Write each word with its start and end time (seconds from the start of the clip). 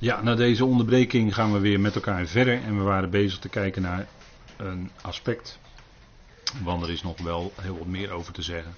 Ja, 0.00 0.22
na 0.22 0.34
deze 0.34 0.64
onderbreking 0.64 1.34
gaan 1.34 1.52
we 1.52 1.58
weer 1.58 1.80
met 1.80 1.94
elkaar 1.94 2.26
verder 2.26 2.62
en 2.62 2.76
we 2.76 2.82
waren 2.82 3.10
bezig 3.10 3.38
te 3.38 3.48
kijken 3.48 3.82
naar 3.82 4.08
een 4.56 4.90
aspect, 5.00 5.58
want 6.62 6.82
er 6.82 6.90
is 6.90 7.02
nog 7.02 7.18
wel 7.20 7.52
heel 7.60 7.78
wat 7.78 7.86
meer 7.86 8.10
over 8.10 8.32
te 8.32 8.42
zeggen, 8.42 8.74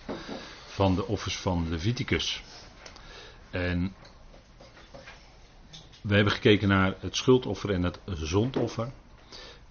van 0.67 0.95
de 0.95 1.06
offers 1.06 1.37
van 1.37 1.69
Leviticus. 1.69 2.43
En 3.51 3.95
we 6.00 6.14
hebben 6.14 6.32
gekeken 6.32 6.68
naar 6.68 6.95
het 7.00 7.16
schuldoffer 7.16 7.71
en 7.71 7.82
het 7.82 7.98
zondoffer. 8.05 8.93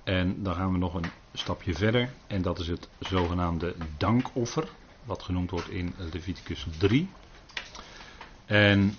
En 0.03 0.43
dan 0.43 0.55
gaan 0.55 0.71
we 0.71 0.77
nog 0.77 0.93
een 0.93 1.11
stapje 1.33 1.73
verder 1.73 2.13
en 2.27 2.41
dat 2.41 2.59
is 2.59 2.67
het 2.67 2.89
zogenaamde 2.99 3.75
dankoffer, 3.97 4.69
wat 5.03 5.23
genoemd 5.23 5.51
wordt 5.51 5.69
in 5.69 5.93
Leviticus 6.11 6.65
3. 6.77 7.09
En 8.45 8.97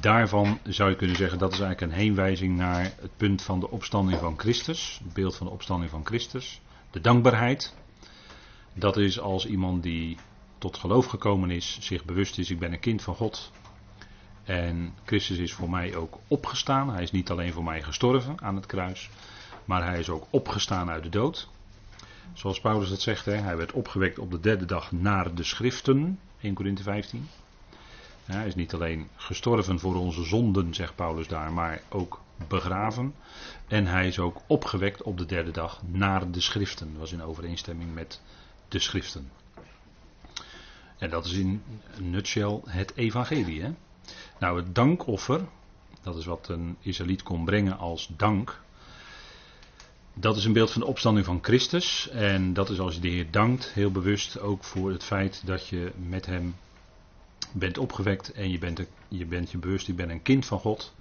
daarvan 0.00 0.58
zou 0.62 0.90
je 0.90 0.96
kunnen 0.96 1.16
zeggen 1.16 1.38
dat 1.38 1.52
is 1.52 1.60
eigenlijk 1.60 1.92
een 1.92 1.98
heenwijzing 1.98 2.56
naar 2.56 2.82
het 2.82 3.16
punt 3.16 3.42
van 3.42 3.60
de 3.60 3.70
opstanding 3.70 4.18
van 4.18 4.38
Christus. 4.38 5.00
Het 5.04 5.12
beeld 5.12 5.36
van 5.36 5.46
de 5.46 5.52
opstanding 5.52 5.90
van 5.90 6.06
Christus. 6.06 6.60
De 6.90 7.00
dankbaarheid. 7.00 7.74
Dat 8.74 8.96
is 8.96 9.20
als 9.20 9.46
iemand 9.46 9.82
die 9.82 10.16
tot 10.58 10.76
geloof 10.76 11.06
gekomen 11.06 11.50
is, 11.50 11.78
zich 11.80 12.04
bewust 12.04 12.38
is, 12.38 12.50
ik 12.50 12.58
ben 12.58 12.72
een 12.72 12.80
kind 12.80 13.02
van 13.02 13.14
God. 13.14 13.52
En 14.44 14.94
Christus 15.04 15.38
is 15.38 15.52
voor 15.52 15.70
mij 15.70 15.96
ook 15.96 16.18
opgestaan. 16.28 16.90
Hij 16.90 17.02
is 17.02 17.10
niet 17.10 17.30
alleen 17.30 17.52
voor 17.52 17.64
mij 17.64 17.82
gestorven 17.82 18.42
aan 18.42 18.54
het 18.54 18.66
kruis, 18.66 19.10
maar 19.64 19.84
hij 19.84 19.98
is 19.98 20.08
ook 20.08 20.26
opgestaan 20.30 20.90
uit 20.90 21.02
de 21.02 21.08
dood. 21.08 21.48
Zoals 22.32 22.60
Paulus 22.60 22.88
dat 22.88 23.00
zegt, 23.00 23.24
hè, 23.24 23.34
hij 23.34 23.56
werd 23.56 23.72
opgewekt 23.72 24.18
op 24.18 24.30
de 24.30 24.40
derde 24.40 24.64
dag 24.64 24.92
naar 24.92 25.34
de 25.34 25.44
schriften, 25.44 26.18
1 26.40 26.54
Korinthe 26.54 26.82
15 26.82 27.28
hij 28.36 28.46
is 28.46 28.54
niet 28.54 28.74
alleen 28.74 29.08
gestorven 29.16 29.78
voor 29.78 29.94
onze 29.94 30.24
zonden, 30.24 30.74
zegt 30.74 30.94
Paulus 30.94 31.28
daar, 31.28 31.52
maar 31.52 31.82
ook 31.88 32.20
begraven. 32.48 33.14
En 33.66 33.86
hij 33.86 34.06
is 34.06 34.18
ook 34.18 34.40
opgewekt 34.46 35.02
op 35.02 35.18
de 35.18 35.26
derde 35.26 35.50
dag 35.50 35.82
naar 35.86 36.30
de 36.30 36.40
schriften. 36.40 36.90
Dat 36.90 37.00
was 37.00 37.12
in 37.12 37.22
overeenstemming 37.22 37.94
met 37.94 38.20
de 38.68 38.78
schriften. 38.78 39.30
En 40.98 41.10
dat 41.10 41.24
is 41.24 41.32
in 41.32 41.62
nutshell 42.00 42.60
het 42.64 42.92
evangelie. 42.96 43.62
Hè? 43.62 43.70
Nou, 44.38 44.56
het 44.56 44.74
dankoffer, 44.74 45.40
dat 46.02 46.16
is 46.16 46.24
wat 46.24 46.48
een 46.48 46.76
Israëliet 46.80 47.22
kon 47.22 47.44
brengen 47.44 47.78
als 47.78 48.10
dank. 48.16 48.60
Dat 50.14 50.36
is 50.36 50.44
een 50.44 50.52
beeld 50.52 50.70
van 50.70 50.80
de 50.80 50.86
opstanding 50.86 51.26
van 51.26 51.38
Christus. 51.42 52.08
En 52.08 52.52
dat 52.52 52.70
is 52.70 52.80
als 52.80 52.94
je 52.94 53.00
de 53.00 53.08
Heer 53.08 53.30
dankt, 53.30 53.72
heel 53.72 53.90
bewust 53.90 54.40
ook 54.40 54.64
voor 54.64 54.90
het 54.90 55.04
feit 55.04 55.42
dat 55.44 55.68
je 55.68 55.92
met 56.08 56.26
hem 56.26 56.54
bent 57.52 57.78
opgewekt 57.78 58.32
en 58.32 58.50
je 58.50 58.58
bent, 58.58 58.86
je 59.08 59.26
bent 59.26 59.50
je 59.50 59.58
bewust, 59.58 59.86
je 59.86 59.94
bent 59.94 60.10
een 60.10 60.22
kind 60.22 60.46
van 60.46 60.58
God. 60.58 60.94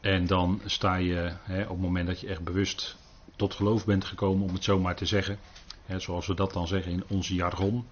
En 0.00 0.26
dan 0.26 0.60
sta 0.64 0.94
je 0.96 1.32
hè, 1.42 1.62
op 1.62 1.68
het 1.68 1.80
moment 1.80 2.06
dat 2.06 2.20
je 2.20 2.28
echt 2.28 2.44
bewust 2.44 2.96
tot 3.36 3.54
geloof 3.54 3.84
bent 3.84 4.04
gekomen, 4.04 4.48
om 4.48 4.54
het 4.54 4.64
zo 4.64 4.78
maar 4.78 4.96
te 4.96 5.06
zeggen. 5.06 5.38
Hè, 5.84 6.00
zoals 6.00 6.26
we 6.26 6.34
dat 6.34 6.52
dan 6.52 6.66
zeggen 6.66 6.92
in 6.92 7.04
onze 7.08 7.34
jargon. 7.34 7.86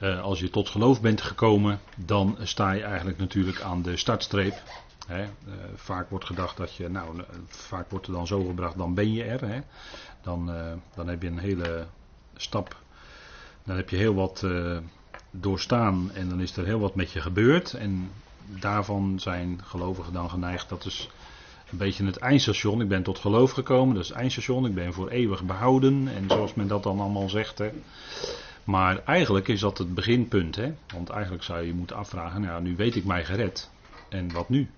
Uh, 0.00 0.22
als 0.22 0.40
je 0.40 0.50
tot 0.50 0.68
geloof 0.68 1.00
bent 1.00 1.20
gekomen, 1.20 1.80
dan 1.96 2.36
sta 2.42 2.72
je 2.72 2.82
eigenlijk 2.82 3.18
natuurlijk 3.18 3.60
aan 3.60 3.82
de 3.82 3.96
startstreep. 3.96 4.62
Uh, 5.10 5.18
vaak 5.74 6.10
wordt 6.10 6.24
gedacht 6.24 6.56
dat 6.56 6.74
je, 6.74 6.88
nou, 6.88 7.22
vaak 7.46 7.90
wordt 7.90 8.06
er 8.06 8.12
dan 8.12 8.26
zo 8.26 8.44
gebracht, 8.44 8.76
dan 8.76 8.94
ben 8.94 9.12
je 9.12 9.24
er. 9.24 9.48
Hè. 9.48 9.60
Dan, 10.22 10.50
dan 10.94 11.08
heb 11.08 11.22
je 11.22 11.28
een 11.28 11.38
hele 11.38 11.86
stap. 12.36 12.76
Dan 13.64 13.76
heb 13.76 13.90
je 13.90 13.96
heel 13.96 14.14
wat 14.14 14.46
doorstaan 15.40 16.10
en 16.14 16.28
dan 16.28 16.40
is 16.40 16.56
er 16.56 16.64
heel 16.64 16.78
wat 16.78 16.94
met 16.94 17.12
je 17.12 17.20
gebeurd. 17.20 17.74
En 17.74 18.10
daarvan 18.46 19.20
zijn 19.20 19.60
gelovigen 19.64 20.12
dan 20.12 20.30
geneigd, 20.30 20.68
dat 20.68 20.84
is 20.84 21.10
een 21.70 21.78
beetje 21.78 22.04
het 22.04 22.16
eindstation. 22.16 22.80
Ik 22.80 22.88
ben 22.88 23.02
tot 23.02 23.18
geloof 23.18 23.50
gekomen, 23.50 23.94
dat 23.94 24.02
is 24.02 24.08
het 24.08 24.18
eindstation. 24.18 24.66
Ik 24.66 24.74
ben 24.74 24.92
voor 24.92 25.08
eeuwig 25.08 25.44
behouden 25.44 26.08
en 26.08 26.24
zoals 26.28 26.54
men 26.54 26.68
dat 26.68 26.82
dan 26.82 27.00
allemaal 27.00 27.28
zegt. 27.28 27.58
Hè. 27.58 27.70
Maar 28.64 29.02
eigenlijk 29.04 29.48
is 29.48 29.60
dat 29.60 29.78
het 29.78 29.94
beginpunt. 29.94 30.56
Hè? 30.56 30.74
Want 30.94 31.08
eigenlijk 31.08 31.42
zou 31.42 31.62
je 31.62 31.74
moeten 31.74 31.96
afvragen, 31.96 32.40
nou 32.40 32.62
nu 32.62 32.76
weet 32.76 32.96
ik 32.96 33.04
mij 33.04 33.24
gered. 33.24 33.70
En 34.08 34.32
wat 34.32 34.48
nu? 34.48 34.70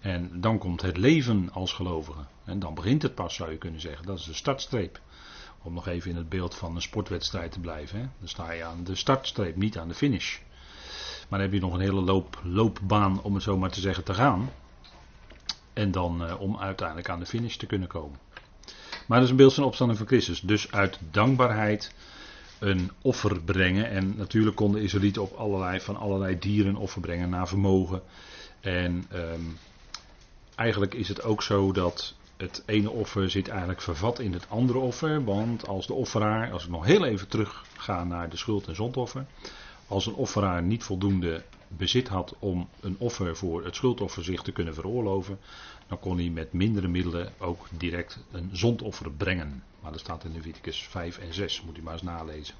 En 0.00 0.30
dan 0.40 0.58
komt 0.58 0.82
het 0.82 0.96
leven 0.96 1.48
als 1.52 1.72
gelovige. 1.72 2.20
En 2.44 2.58
dan 2.58 2.74
begint 2.74 3.02
het 3.02 3.14
pas, 3.14 3.34
zou 3.34 3.50
je 3.50 3.56
kunnen 3.56 3.80
zeggen. 3.80 4.06
Dat 4.06 4.18
is 4.18 4.24
de 4.24 4.34
startstreep. 4.34 5.00
Om 5.62 5.74
nog 5.74 5.88
even 5.88 6.10
in 6.10 6.16
het 6.16 6.28
beeld 6.28 6.54
van 6.54 6.74
een 6.74 6.82
sportwedstrijd 6.82 7.52
te 7.52 7.60
blijven. 7.60 7.98
Hè. 7.98 8.06
Dan 8.18 8.28
sta 8.28 8.52
je 8.52 8.64
aan 8.64 8.84
de 8.84 8.94
startstreep, 8.94 9.56
niet 9.56 9.78
aan 9.78 9.88
de 9.88 9.94
finish. 9.94 10.38
Maar 11.28 11.38
dan 11.38 11.50
heb 11.50 11.52
je 11.52 11.66
nog 11.66 11.74
een 11.74 11.80
hele 11.80 12.00
loop, 12.00 12.40
loopbaan, 12.44 13.22
om 13.22 13.34
het 13.34 13.42
zo 13.42 13.58
maar 13.58 13.70
te 13.70 13.80
zeggen, 13.80 14.04
te 14.04 14.14
gaan. 14.14 14.50
En 15.72 15.90
dan 15.90 16.24
uh, 16.24 16.40
om 16.40 16.58
uiteindelijk 16.58 17.08
aan 17.08 17.18
de 17.18 17.26
finish 17.26 17.56
te 17.56 17.66
kunnen 17.66 17.88
komen. 17.88 18.18
Maar 19.06 19.16
dat 19.18 19.24
is 19.26 19.30
een 19.30 19.36
beeld 19.36 19.54
van 19.54 19.62
de 19.62 19.68
opstanding 19.68 19.98
van 19.98 20.08
Christus. 20.08 20.40
Dus 20.40 20.72
uit 20.72 20.98
dankbaarheid 21.10 21.94
een 22.58 22.90
offer 23.02 23.42
brengen. 23.42 23.90
En 23.90 24.16
natuurlijk 24.16 24.56
konden 24.56 24.82
Israëlieten 24.82 25.22
op 25.22 25.32
allerlei, 25.32 25.80
van 25.80 25.96
allerlei 25.96 26.38
dieren 26.38 26.76
offer 26.76 27.00
brengen 27.00 27.30
naar 27.30 27.48
vermogen. 27.48 28.02
En 28.60 29.04
um, 29.14 29.58
eigenlijk 30.54 30.94
is 30.94 31.08
het 31.08 31.22
ook 31.22 31.42
zo 31.42 31.72
dat 31.72 32.14
het 32.42 32.62
ene 32.66 32.90
offer 32.90 33.30
zit 33.30 33.48
eigenlijk 33.48 33.80
vervat 33.80 34.18
in 34.18 34.32
het 34.32 34.48
andere 34.48 34.78
offer. 34.78 35.24
Want 35.24 35.66
als 35.66 35.86
de 35.86 35.92
offeraar, 35.92 36.52
als 36.52 36.64
ik 36.64 36.70
nog 36.70 36.84
heel 36.84 37.04
even 37.04 37.28
terug 37.28 37.64
ga 37.76 38.04
naar 38.04 38.30
de 38.30 38.36
schuld- 38.36 38.66
en 38.66 38.74
zondoffer. 38.74 39.26
Als 39.86 40.06
een 40.06 40.14
offeraar 40.14 40.62
niet 40.62 40.82
voldoende 40.84 41.42
bezit 41.68 42.08
had 42.08 42.34
om 42.38 42.68
een 42.80 42.96
offer 42.98 43.36
voor 43.36 43.64
het 43.64 43.74
schuldoffer 43.74 44.24
zich 44.24 44.42
te 44.42 44.52
kunnen 44.52 44.74
veroorloven. 44.74 45.38
Dan 45.86 45.98
kon 45.98 46.16
hij 46.18 46.28
met 46.28 46.52
mindere 46.52 46.88
middelen 46.88 47.32
ook 47.38 47.66
direct 47.70 48.18
een 48.32 48.50
zondoffer 48.52 49.10
brengen. 49.12 49.62
Maar 49.80 49.90
dat 49.92 50.00
staat 50.00 50.24
in 50.24 50.32
Leviticus 50.32 50.86
5 50.86 51.18
en 51.18 51.34
6, 51.34 51.62
moet 51.62 51.78
u 51.78 51.82
maar 51.82 51.92
eens 51.92 52.02
nalezen. 52.02 52.54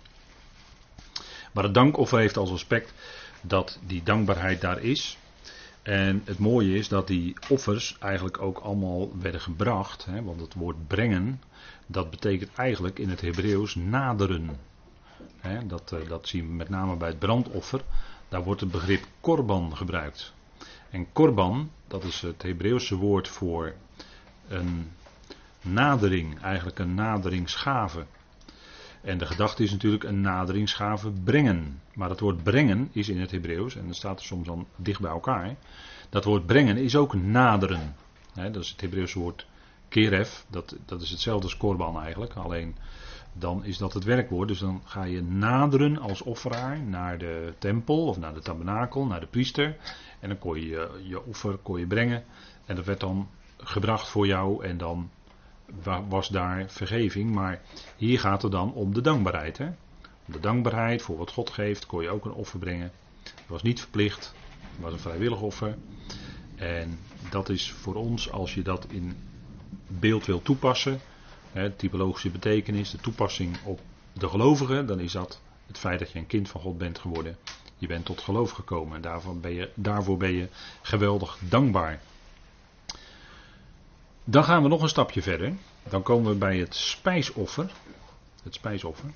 Maar 1.53 1.65
het 1.65 1.75
dankoffer 1.75 2.19
heeft 2.19 2.37
als 2.37 2.51
aspect 2.51 2.93
dat 3.41 3.79
die 3.87 4.03
dankbaarheid 4.03 4.61
daar 4.61 4.83
is. 4.83 5.19
En 5.83 6.23
het 6.25 6.39
mooie 6.39 6.77
is 6.77 6.89
dat 6.89 7.07
die 7.07 7.37
offers 7.49 7.97
eigenlijk 7.99 8.41
ook 8.41 8.59
allemaal 8.59 9.19
werden 9.19 9.41
gebracht. 9.41 10.05
Hè, 10.05 10.23
want 10.23 10.41
het 10.41 10.55
woord 10.55 10.87
brengen, 10.87 11.43
dat 11.87 12.11
betekent 12.11 12.51
eigenlijk 12.55 12.99
in 12.99 13.09
het 13.09 13.21
Hebreeuws 13.21 13.75
naderen. 13.75 14.51
Hè, 15.41 15.67
dat, 15.67 15.93
eh, 15.93 16.09
dat 16.09 16.29
zien 16.29 16.47
we 16.47 16.53
met 16.53 16.69
name 16.69 16.97
bij 16.97 17.09
het 17.09 17.19
brandoffer. 17.19 17.81
Daar 18.29 18.43
wordt 18.43 18.61
het 18.61 18.71
begrip 18.71 19.05
korban 19.21 19.77
gebruikt. 19.77 20.33
En 20.91 21.13
korban, 21.13 21.71
dat 21.89 22.05
is 22.05 22.21
het 22.21 22.43
Hebreeuwse 22.43 22.97
woord 22.97 23.29
voor 23.29 23.75
een 24.49 24.91
nadering, 25.61 26.41
eigenlijk 26.41 26.79
een 26.79 26.95
naderingsgave. 26.95 28.05
En 29.03 29.19
de 29.19 29.27
gedachte 29.27 29.63
is 29.63 29.71
natuurlijk 29.71 30.05
een 30.05 30.21
naderingsgave 30.21 31.11
brengen. 31.11 31.81
Maar 31.95 32.11
het 32.11 32.21
woord 32.21 32.43
brengen 32.43 32.89
is 32.93 33.09
in 33.09 33.21
het 33.21 33.31
Hebreeuws, 33.31 33.77
en 33.77 33.87
dat 33.87 33.97
staat 33.97 34.19
er 34.19 34.25
soms 34.25 34.47
dan 34.47 34.67
dicht 34.77 35.01
bij 35.01 35.11
elkaar. 35.11 35.57
Dat 36.09 36.25
woord 36.25 36.47
brengen 36.47 36.77
is 36.77 36.97
ook 36.97 37.15
naderen. 37.15 37.95
dat 38.35 38.57
is 38.57 38.71
het 38.71 38.81
Hebreeuwse 38.81 39.19
woord 39.19 39.47
keref. 39.89 40.45
Dat, 40.49 40.77
dat 40.87 41.03
is 41.03 41.11
hetzelfde 41.11 41.45
als 41.45 41.57
korban 41.57 42.01
eigenlijk. 42.01 42.35
Alleen 42.35 42.77
dan 43.33 43.65
is 43.65 43.79
dat 43.79 43.93
het 43.93 44.05
werkwoord. 44.05 44.49
Dus 44.49 44.59
dan 44.59 44.83
ga 44.85 45.05
je 45.05 45.23
naderen 45.23 45.99
als 45.99 46.23
offeraar 46.23 46.81
naar 46.81 47.19
de 47.19 47.53
tempel 47.59 48.07
of 48.07 48.19
naar 48.19 48.35
de 48.35 48.41
tabernakel, 48.41 49.07
naar 49.07 49.21
de 49.21 49.27
priester. 49.27 49.77
En 50.21 50.29
dan 50.29 50.39
kon 50.39 50.61
je 50.61 51.01
je 51.03 51.25
offer 51.25 51.57
kon 51.57 51.79
je 51.79 51.87
brengen. 51.87 52.25
En 52.67 52.77
dat 52.77 52.85
werd 52.85 53.01
dan 53.01 53.29
gebracht 53.57 54.09
voor 54.09 54.27
jou. 54.27 54.65
En 54.65 54.79
dan 54.79 55.11
was 56.09 56.29
daar 56.29 56.65
vergeving. 56.69 57.31
Maar 57.31 57.61
hier 57.97 58.21
gaat 58.21 58.43
het 58.43 58.53
dan 58.53 58.73
om 58.73 58.95
de 58.95 59.01
dankbaarheid. 59.01 59.59
Hè? 59.59 59.69
De 60.25 60.41
dankbaarheid 60.41 61.03
voor 61.03 61.17
wat 61.17 61.31
God 61.31 61.51
geeft, 61.51 61.87
kon 61.87 62.03
je 62.03 62.11
ook 62.11 62.25
een 62.25 62.33
offer 62.33 62.59
brengen. 62.59 62.93
Het 63.23 63.45
was 63.47 63.63
niet 63.63 63.81
verplicht, 63.81 64.35
het 64.61 64.81
was 64.81 64.93
een 64.93 64.99
vrijwillig 64.99 65.41
offer. 65.41 65.77
En 66.57 66.99
dat 67.31 67.49
is 67.49 67.71
voor 67.71 67.95
ons, 67.95 68.31
als 68.31 68.55
je 68.55 68.63
dat 68.63 68.87
in 68.89 69.17
beeld 69.87 70.27
wil 70.27 70.43
toepassen, 70.43 71.01
hè, 71.53 71.71
typologische 71.71 72.31
betekenis, 72.31 72.91
de 72.91 72.99
toepassing 72.99 73.57
op 73.65 73.81
de 74.13 74.29
gelovigen, 74.29 74.87
dan 74.87 75.01
is 75.01 75.13
dat 75.13 75.41
het 75.67 75.79
feit 75.79 75.99
dat 75.99 76.11
je 76.11 76.19
een 76.19 76.27
kind 76.27 76.49
van 76.49 76.61
God 76.61 76.79
bent 76.79 76.99
geworden. 76.99 77.37
Je 77.79 77.87
bent 77.87 78.05
tot 78.05 78.21
geloof 78.21 78.51
gekomen 78.51 78.97
en 78.97 79.03
daarvoor 79.03 79.37
ben 79.37 79.53
je, 79.53 79.71
daarvoor 79.75 80.17
ben 80.17 80.33
je 80.33 80.49
geweldig 80.83 81.39
dankbaar. 81.49 82.01
Dan 84.25 84.45
gaan 84.45 84.63
we 84.63 84.69
nog 84.69 84.83
een 84.83 84.89
stapje 84.89 85.23
verder. 85.23 85.53
Dan 85.89 86.03
komen 86.03 86.33
we 86.33 86.39
bij 86.39 86.59
het 86.59 86.75
spijsoffer. 86.75 87.71
Het 88.43 88.55
spijsoffer. 88.55 89.11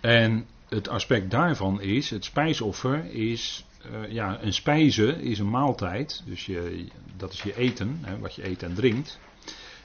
En 0.00 0.46
het 0.68 0.88
aspect 0.88 1.30
daarvan 1.30 1.80
is, 1.80 2.10
het 2.10 2.24
spijsoffer 2.24 3.04
is, 3.04 3.64
uh, 3.90 4.12
ja, 4.12 4.42
een 4.42 4.52
spijze 4.52 5.22
is 5.22 5.38
een 5.38 5.50
maaltijd. 5.50 6.22
Dus 6.26 6.46
je, 6.46 6.86
dat 7.16 7.32
is 7.32 7.42
je 7.42 7.56
eten, 7.56 7.98
hè, 8.02 8.18
wat 8.18 8.34
je 8.34 8.48
eet 8.48 8.62
en 8.62 8.74
drinkt. 8.74 9.18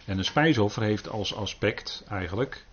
En 0.06 0.18
een 0.18 0.26
spijsoffer 0.26 0.84
heeft 0.84 1.10
als 1.10 1.36
aspect 1.36 2.04
eigenlijk 2.10 2.66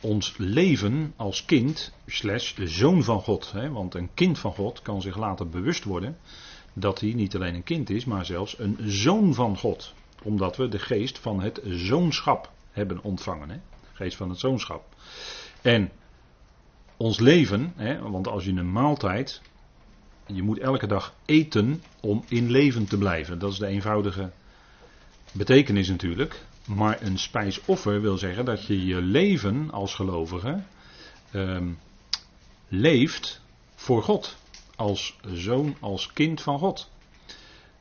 ons 0.00 0.34
leven 0.36 1.12
als 1.16 1.44
kind, 1.44 1.92
slash 2.06 2.54
zoon 2.64 3.04
van 3.04 3.20
God. 3.20 3.52
Hè, 3.52 3.70
want 3.70 3.94
een 3.94 4.10
kind 4.14 4.38
van 4.38 4.52
God 4.52 4.82
kan 4.82 5.02
zich 5.02 5.16
later 5.16 5.48
bewust 5.48 5.84
worden 5.84 6.16
dat 6.78 7.00
hij 7.00 7.12
niet 7.12 7.34
alleen 7.34 7.54
een 7.54 7.62
kind 7.62 7.90
is, 7.90 8.04
maar 8.04 8.24
zelfs 8.24 8.58
een 8.58 8.76
zoon 8.84 9.34
van 9.34 9.56
God. 9.56 9.94
Omdat 10.22 10.56
we 10.56 10.68
de 10.68 10.78
geest 10.78 11.18
van 11.18 11.40
het 11.40 11.60
zoonschap 11.64 12.50
hebben 12.70 13.02
ontvangen. 13.02 13.50
Hè? 13.50 13.56
Geest 13.92 14.16
van 14.16 14.28
het 14.28 14.38
zoonschap. 14.38 14.84
En 15.62 15.90
ons 16.96 17.18
leven, 17.18 17.72
hè, 17.76 17.98
want 17.98 18.28
als 18.28 18.44
je 18.44 18.50
een 18.50 18.72
maaltijd, 18.72 19.42
je 20.26 20.42
moet 20.42 20.58
elke 20.58 20.86
dag 20.86 21.14
eten 21.24 21.82
om 22.00 22.24
in 22.28 22.50
leven 22.50 22.86
te 22.86 22.98
blijven. 22.98 23.38
Dat 23.38 23.52
is 23.52 23.58
de 23.58 23.66
eenvoudige 23.66 24.30
betekenis 25.32 25.88
natuurlijk. 25.88 26.44
Maar 26.66 27.02
een 27.02 27.18
spijsoffer 27.18 28.00
wil 28.00 28.18
zeggen 28.18 28.44
dat 28.44 28.66
je 28.66 28.86
je 28.86 29.00
leven 29.00 29.70
als 29.70 29.94
gelovige 29.94 30.62
ehm, 31.30 31.68
leeft 32.68 33.40
voor 33.74 34.02
God. 34.02 34.36
Als 34.76 35.16
zoon, 35.26 35.76
als 35.80 36.12
kind 36.12 36.42
van 36.42 36.58
God. 36.58 36.90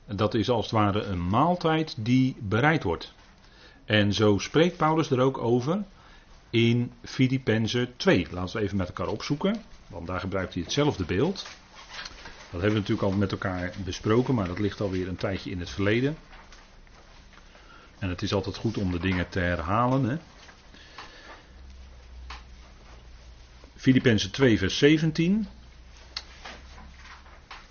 Dat 0.06 0.34
is 0.34 0.50
als 0.50 0.66
het 0.66 0.74
ware 0.74 1.04
een 1.04 1.28
maaltijd 1.28 1.96
die 1.98 2.36
bereid 2.40 2.84
wordt. 2.84 3.14
En 3.86 4.14
zo 4.14 4.38
spreekt 4.38 4.78
Paulus 4.78 5.12
er 5.12 5.20
ook 5.20 5.38
over 5.38 5.84
in 6.50 6.92
Filippenzen 7.04 7.94
2. 7.98 8.28
Laten 8.32 8.58
we 8.58 8.64
even 8.64 8.78
met 8.78 8.88
elkaar 8.88 9.08
opzoeken, 9.08 9.62
want 9.88 10.08
daar 10.08 10.20
gebruikt 10.20 10.54
hij 10.54 10.64
hetzelfde 10.64 11.04
beeld. 11.04 11.46
Dat 12.52 12.62
hebben 12.62 12.70
we 12.70 12.80
natuurlijk 12.80 13.08
al 13.08 13.12
met 13.12 13.32
elkaar 13.32 13.74
besproken, 13.84 14.36
maar 14.36 14.48
dat 14.48 14.60
ligt 14.60 14.82
alweer 14.82 15.08
een 15.08 15.16
tijdje 15.16 15.52
in 15.52 15.60
het 15.60 15.70
verleden. 15.70 16.18
En 18.00 18.10
het 18.10 18.22
is 18.22 18.34
altijd 18.34 18.56
goed 18.56 18.78
om 18.78 18.92
de 18.92 19.00
dingen 19.00 19.30
te 19.30 19.40
herhalen. 19.40 20.04
Hè. 20.04 20.18
Filippenzen 23.76 24.32
2, 24.32 24.58
vers 24.58 24.78
17. 24.78 25.48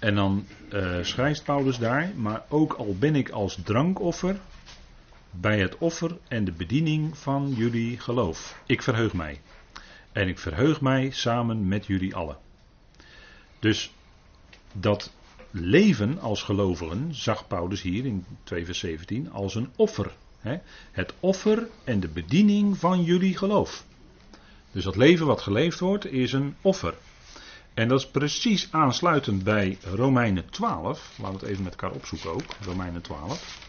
En 0.05 0.15
dan 0.15 0.47
uh, 0.73 0.99
schrijft 1.03 1.45
Paulus 1.45 1.79
daar, 1.79 2.13
maar 2.17 2.45
ook 2.49 2.73
al 2.73 2.97
ben 2.99 3.17
ik 3.17 3.31
als 3.31 3.59
drankoffer 3.65 4.41
bij 5.31 5.61
het 5.61 5.79
offer 5.79 6.19
en 6.29 6.45
de 6.45 6.53
bediening 6.53 7.19
van 7.19 7.55
jullie 7.57 7.99
geloof. 7.99 8.63
Ik 8.67 8.83
verheug 8.83 9.13
mij. 9.13 9.41
En 10.13 10.29
ik 10.29 10.39
verheug 10.39 10.81
mij 10.81 11.11
samen 11.11 11.69
met 11.69 11.87
jullie 11.87 12.15
allen. 12.15 12.37
Dus 13.59 13.93
dat 14.73 15.13
leven 15.51 16.19
als 16.21 16.43
gelovigen 16.43 17.15
zag 17.15 17.47
Paulus 17.47 17.83
hier 17.83 18.05
in 18.05 18.25
2 18.43 18.65
vers 18.65 18.79
17 18.79 19.33
als 19.33 19.55
een 19.55 19.69
offer. 19.77 20.13
Hè? 20.39 20.59
Het 20.93 21.15
offer 21.21 21.69
en 21.85 22.01
de 22.01 22.09
bediening 22.09 22.79
van 22.79 23.03
jullie 23.03 23.37
geloof. 23.37 23.85
Dus 24.71 24.85
dat 24.85 24.97
leven 24.97 25.27
wat 25.27 25.41
geleefd 25.41 25.81
wordt 25.81 26.07
is 26.07 26.33
een 26.33 26.57
offer. 26.61 26.95
En 27.75 27.89
dat 27.89 27.99
is 27.99 28.07
precies 28.07 28.69
aansluitend 28.71 29.45
bij 29.45 29.79
Romeinen 29.83 30.51
12. 30.51 31.13
Laten 31.19 31.35
we 31.35 31.41
het 31.41 31.51
even 31.51 31.65
met 31.65 31.73
elkaar 31.73 31.97
opzoeken 31.97 32.31
ook. 32.31 32.45
Romeinen 32.61 33.03
12. 33.03 33.63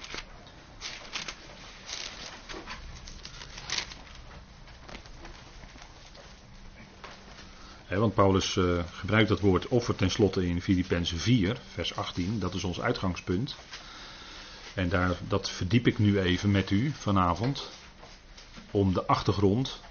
want 7.89 8.13
Paulus 8.13 8.55
uh, 8.55 8.83
gebruikt 8.91 9.29
dat 9.29 9.39
woord 9.39 9.67
offer 9.67 9.95
tenslotte 9.95 10.47
in 10.47 10.61
Filippenzen 10.61 11.19
4, 11.19 11.57
vers 11.73 11.95
18. 11.95 12.39
Dat 12.39 12.53
is 12.53 12.63
ons 12.63 12.81
uitgangspunt. 12.81 13.55
En 14.73 14.89
daar, 14.89 15.15
dat 15.27 15.49
verdiep 15.49 15.87
ik 15.87 15.97
nu 15.97 16.19
even 16.19 16.51
met 16.51 16.69
u 16.71 16.91
vanavond. 16.91 17.69
Om 18.71 18.93
de 18.93 19.05
achtergrond 19.05 19.81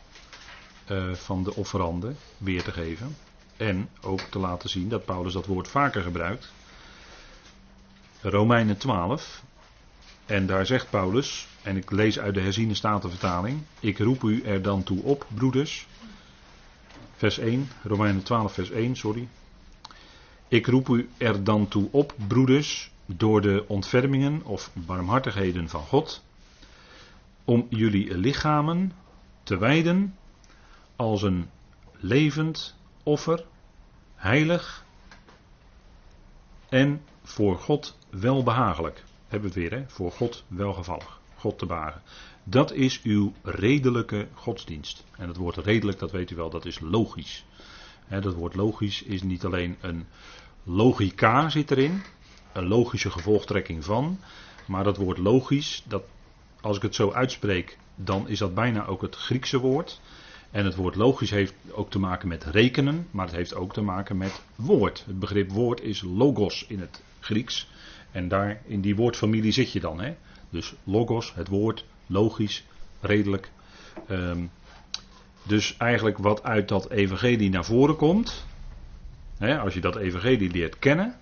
uh, 0.91 1.15
van 1.15 1.45
de 1.45 1.55
offeranden 1.55 2.17
weer 2.39 2.63
te 2.63 2.73
geven. 2.73 3.17
En 3.57 3.89
ook 4.01 4.21
te 4.21 4.39
laten 4.39 4.69
zien 4.69 4.89
dat 4.89 5.05
Paulus 5.05 5.33
dat 5.33 5.47
woord 5.47 5.69
vaker 5.69 6.03
gebruikt. 6.03 6.53
Romeinen 8.21 8.77
12. 8.77 9.43
En 10.27 10.47
daar 10.47 10.67
zegt 10.67 10.91
Paulus, 10.91 11.47
en 11.63 11.77
ik 11.77 11.91
lees 11.91 12.19
uit 12.19 12.35
de 12.35 12.41
herziene 12.41 12.75
statenvertaling. 12.75 13.63
Ik 13.81 13.99
roep 13.99 14.23
u 14.23 14.43
er 14.43 14.63
dan 14.63 14.83
toe 14.83 15.03
op, 15.03 15.27
broeders 15.35 15.87
vers 17.17 17.39
1, 17.39 17.69
Romeinen 17.83 18.23
12, 18.23 18.53
vers 18.53 18.71
1, 18.71 18.97
sorry. 18.97 19.29
Ik 20.49 20.67
roep 20.67 20.89
u 20.89 21.09
er 21.17 21.45
dan 21.45 21.69
toe 21.69 21.89
op, 21.91 22.15
broeders, 22.29 22.91
door 23.07 23.41
de 23.41 23.65
ontfermingen 23.69 24.45
of 24.45 24.71
barmhartigheden 24.75 25.69
van 25.69 25.81
God, 25.81 26.23
om 27.45 27.67
jullie 27.69 28.19
lichamen 28.19 28.93
te 29.43 29.59
wijden 29.59 30.17
als 30.97 31.23
een 31.23 31.51
levend 31.93 32.75
offer, 33.05 33.45
heilig 34.15 34.85
en 36.69 37.03
voor 37.23 37.59
God 37.59 37.99
welbehagelijk. 38.11 39.05
Hebben 39.29 39.53
we 39.53 39.61
het 39.61 39.71
weer, 39.71 39.81
hè? 39.81 39.89
Voor 39.89 40.13
God 40.13 40.45
welgevallig. 40.49 41.21
God 41.37 41.59
te 41.59 41.67
bagen. 41.67 42.03
Dat 42.45 42.73
is 42.73 43.03
uw 43.03 43.33
redelijke 43.43 44.29
godsdienst. 44.35 45.05
En 45.17 45.29
het 45.29 45.37
woord 45.37 45.57
redelijk, 45.57 45.99
dat 45.99 46.11
weet 46.11 46.31
u 46.31 46.37
wel, 46.37 46.51
dat 46.51 46.65
is 46.65 46.81
logisch. 46.81 47.45
dat 48.09 48.35
woord 48.35 48.55
logisch 48.55 49.03
is 49.03 49.23
niet 49.23 49.45
alleen 49.45 49.77
een 49.81 50.07
logica 50.63 51.49
zit 51.49 51.71
erin, 51.71 52.03
een 52.53 52.67
logische 52.67 53.11
gevolgtrekking 53.11 53.85
van, 53.85 54.19
maar 54.67 54.85
dat 54.85 54.97
woord 54.97 55.19
logisch, 55.19 55.83
dat, 55.87 56.03
als 56.61 56.77
ik 56.77 56.83
het 56.83 56.95
zo 56.95 57.13
uitspreek, 57.13 57.79
dan 57.95 58.29
is 58.29 58.39
dat 58.39 58.55
bijna 58.55 58.87
ook 58.87 59.03
het 59.03 59.17
Griekse 59.17 59.59
woord. 59.59 60.01
En 60.55 60.65
het 60.65 60.75
woord 60.75 60.95
logisch 60.95 61.31
heeft 61.31 61.55
ook 61.71 61.91
te 61.91 61.99
maken 61.99 62.29
met 62.29 62.45
rekenen, 62.45 63.07
maar 63.11 63.27
het 63.27 63.35
heeft 63.35 63.55
ook 63.55 63.73
te 63.73 63.81
maken 63.81 64.17
met 64.17 64.43
woord. 64.55 65.05
Het 65.07 65.19
begrip 65.19 65.51
woord 65.51 65.81
is 65.81 66.03
logos 66.03 66.67
in 66.69 66.81
het 66.81 67.03
Grieks. 67.21 67.69
En 68.11 68.29
daar 68.29 68.61
in 68.67 68.81
die 68.81 68.97
woordfamilie 68.97 69.53
zit 69.53 69.73
je 69.73 69.81
dan. 69.81 70.01
Hè? 70.01 70.15
Dus 70.51 70.75
logos, 70.85 71.35
het 71.35 71.49
woord, 71.49 71.85
logisch, 72.07 72.65
redelijk. 73.01 73.51
Um, 74.11 74.51
dus 75.43 75.77
eigenlijk 75.77 76.19
wat 76.19 76.43
uit 76.43 76.69
dat 76.69 76.91
evangelie 76.91 77.51
naar 77.51 77.65
voren 77.65 77.97
komt, 77.97 78.47
hè, 79.39 79.59
als 79.59 79.75
je 79.75 79.81
dat 79.81 79.97
evangelie 79.97 80.51
leert 80.51 80.79
kennen, 80.79 81.17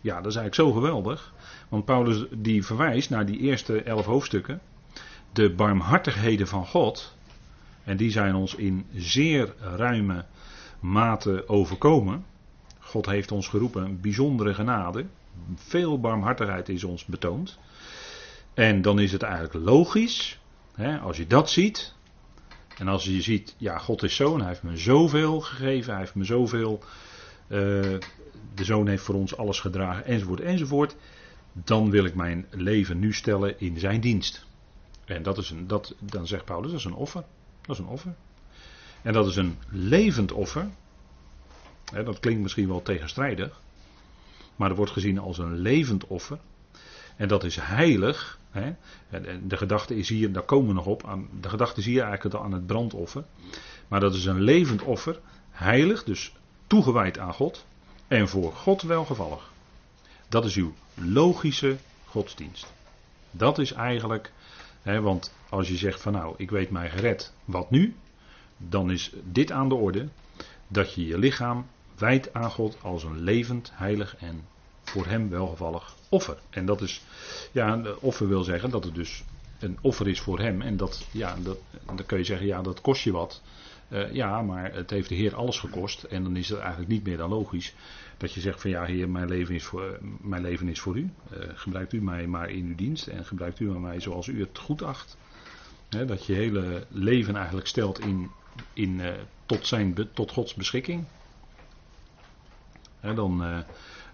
ja, 0.00 0.16
dat 0.20 0.32
is 0.32 0.36
eigenlijk 0.36 0.54
zo 0.54 0.80
geweldig. 0.80 1.32
Want 1.68 1.84
Paulus 1.84 2.24
die 2.30 2.64
verwijst 2.64 3.10
naar 3.10 3.26
die 3.26 3.38
eerste 3.38 3.82
elf 3.82 4.04
hoofdstukken, 4.04 4.60
de 5.32 5.50
barmhartigheden 5.54 6.46
van 6.46 6.66
God, 6.66 7.15
en 7.86 7.96
die 7.96 8.10
zijn 8.10 8.34
ons 8.34 8.54
in 8.54 8.86
zeer 8.94 9.54
ruime 9.60 10.24
mate 10.80 11.48
overkomen. 11.48 12.24
God 12.78 13.06
heeft 13.06 13.32
ons 13.32 13.48
geroepen, 13.48 14.00
bijzondere 14.00 14.54
genade, 14.54 15.06
veel 15.54 16.00
barmhartigheid 16.00 16.68
is 16.68 16.84
ons 16.84 17.04
betoond. 17.04 17.58
En 18.54 18.82
dan 18.82 18.98
is 18.98 19.12
het 19.12 19.22
eigenlijk 19.22 19.54
logisch, 19.64 20.40
hè, 20.74 20.98
als 20.98 21.16
je 21.16 21.26
dat 21.26 21.50
ziet. 21.50 21.94
En 22.78 22.88
als 22.88 23.04
je 23.04 23.22
ziet, 23.22 23.54
ja, 23.58 23.78
God 23.78 24.02
is 24.02 24.16
zoon, 24.16 24.38
hij 24.38 24.48
heeft 24.48 24.62
me 24.62 24.76
zoveel 24.76 25.40
gegeven, 25.40 25.90
hij 25.90 26.00
heeft 26.00 26.14
me 26.14 26.24
zoveel. 26.24 26.82
Uh, 27.48 27.58
de 28.54 28.64
zoon 28.64 28.88
heeft 28.88 29.02
voor 29.02 29.14
ons 29.14 29.36
alles 29.36 29.60
gedragen, 29.60 30.04
enzovoort, 30.04 30.40
enzovoort. 30.40 30.96
Dan 31.52 31.90
wil 31.90 32.04
ik 32.04 32.14
mijn 32.14 32.46
leven 32.50 32.98
nu 32.98 33.12
stellen 33.12 33.60
in 33.60 33.78
zijn 33.78 34.00
dienst. 34.00 34.46
En 35.04 35.22
dat 35.22 35.38
is 35.38 35.50
een, 35.50 35.66
dat, 35.66 35.94
dan 35.98 36.26
zegt 36.26 36.44
Paulus, 36.44 36.70
dat 36.70 36.78
is 36.78 36.84
een 36.84 36.94
offer. 36.94 37.24
Dat 37.66 37.76
is 37.76 37.82
een 37.82 37.90
offer. 37.90 38.14
En 39.02 39.12
dat 39.12 39.26
is 39.26 39.36
een 39.36 39.58
levend 39.68 40.32
offer. 40.32 40.68
Dat 42.04 42.20
klinkt 42.20 42.42
misschien 42.42 42.68
wel 42.68 42.82
tegenstrijdig. 42.82 43.60
Maar 44.56 44.68
dat 44.68 44.76
wordt 44.76 44.92
gezien 44.92 45.18
als 45.18 45.38
een 45.38 45.58
levend 45.58 46.06
offer. 46.06 46.38
En 47.16 47.28
dat 47.28 47.44
is 47.44 47.56
heilig. 47.56 48.38
De 49.42 49.56
gedachte 49.56 49.96
is 49.96 50.08
hier, 50.08 50.32
daar 50.32 50.42
komen 50.42 50.68
we 50.68 50.74
nog 50.74 50.86
op. 50.86 51.18
De 51.40 51.48
gedachte 51.48 51.80
is 51.80 51.86
hier 51.86 52.02
eigenlijk 52.02 52.34
aan 52.34 52.52
het 52.52 52.66
brandoffer. 52.66 53.24
Maar 53.88 54.00
dat 54.00 54.14
is 54.14 54.24
een 54.24 54.40
levend 54.40 54.82
offer. 54.82 55.20
Heilig, 55.50 56.04
dus 56.04 56.32
toegewijd 56.66 57.18
aan 57.18 57.34
God. 57.34 57.66
En 58.08 58.28
voor 58.28 58.52
God 58.52 58.82
welgevallig. 58.82 59.50
Dat 60.28 60.44
is 60.44 60.54
uw 60.54 60.74
logische 60.94 61.76
godsdienst. 62.04 62.72
Dat 63.30 63.58
is 63.58 63.72
eigenlijk, 63.72 64.32
want 64.86 65.34
als 65.48 65.68
je 65.68 65.76
zegt 65.76 66.00
van 66.00 66.12
nou, 66.12 66.34
ik 66.36 66.50
weet 66.50 66.70
mij 66.70 66.90
gered, 66.90 67.32
wat 67.44 67.70
nu? 67.70 67.96
Dan 68.56 68.90
is 68.90 69.12
dit 69.24 69.52
aan 69.52 69.68
de 69.68 69.74
orde, 69.74 70.08
dat 70.68 70.94
je 70.94 71.06
je 71.06 71.18
lichaam 71.18 71.66
wijdt 71.98 72.32
aan 72.32 72.50
God 72.50 72.76
als 72.82 73.04
een 73.04 73.20
levend, 73.20 73.70
heilig 73.74 74.16
en 74.16 74.44
voor 74.82 75.06
hem 75.06 75.28
welgevallig 75.28 75.94
offer. 76.08 76.38
En 76.50 76.66
dat 76.66 76.80
is, 76.80 77.02
ja, 77.52 77.82
offer 78.00 78.28
wil 78.28 78.42
zeggen 78.42 78.70
dat 78.70 78.84
het 78.84 78.94
dus 78.94 79.24
een 79.58 79.78
offer 79.80 80.08
is 80.08 80.20
voor 80.20 80.38
hem. 80.38 80.62
En 80.62 80.76
dat, 80.76 81.06
ja, 81.10 81.36
dat, 81.42 81.58
dan 81.86 82.06
kun 82.06 82.18
je 82.18 82.24
zeggen, 82.24 82.46
ja, 82.46 82.62
dat 82.62 82.80
kost 82.80 83.02
je 83.02 83.12
wat. 83.12 83.42
Uh, 83.88 84.12
ja, 84.12 84.42
maar 84.42 84.74
het 84.74 84.90
heeft 84.90 85.08
de 85.08 85.14
Heer 85.14 85.34
alles 85.34 85.58
gekost. 85.58 86.02
En 86.02 86.22
dan 86.22 86.36
is 86.36 86.48
het 86.48 86.58
eigenlijk 86.58 86.88
niet 86.88 87.04
meer 87.04 87.16
dan 87.16 87.30
logisch 87.30 87.74
dat 88.16 88.32
je 88.32 88.40
zegt 88.40 88.60
van 88.60 88.70
ja, 88.70 88.84
Heer, 88.84 89.08
mijn 89.08 89.28
leven 89.28 89.54
is 89.54 89.64
voor, 89.64 89.98
mijn 90.20 90.42
leven 90.42 90.68
is 90.68 90.80
voor 90.80 90.96
u. 90.96 91.10
Uh, 91.32 91.38
gebruikt 91.54 91.92
u 91.92 92.02
mij 92.02 92.26
maar 92.26 92.50
in 92.50 92.66
uw 92.66 92.74
dienst 92.74 93.06
en 93.06 93.24
gebruikt 93.24 93.60
u 93.60 93.78
mij 93.78 94.00
zoals 94.00 94.26
u 94.26 94.40
het 94.40 94.58
goed 94.58 94.82
acht. 94.82 95.16
dat 95.88 96.26
je 96.26 96.32
hele 96.32 96.86
leven 96.88 97.36
eigenlijk 97.36 97.66
stelt 97.66 97.98
in, 97.98 98.30
in, 98.72 98.98
uh, 98.98 99.12
tot, 99.46 99.66
zijn, 99.66 100.08
tot 100.12 100.30
Gods 100.30 100.54
beschikking. 100.54 101.04
dan, 103.00 103.38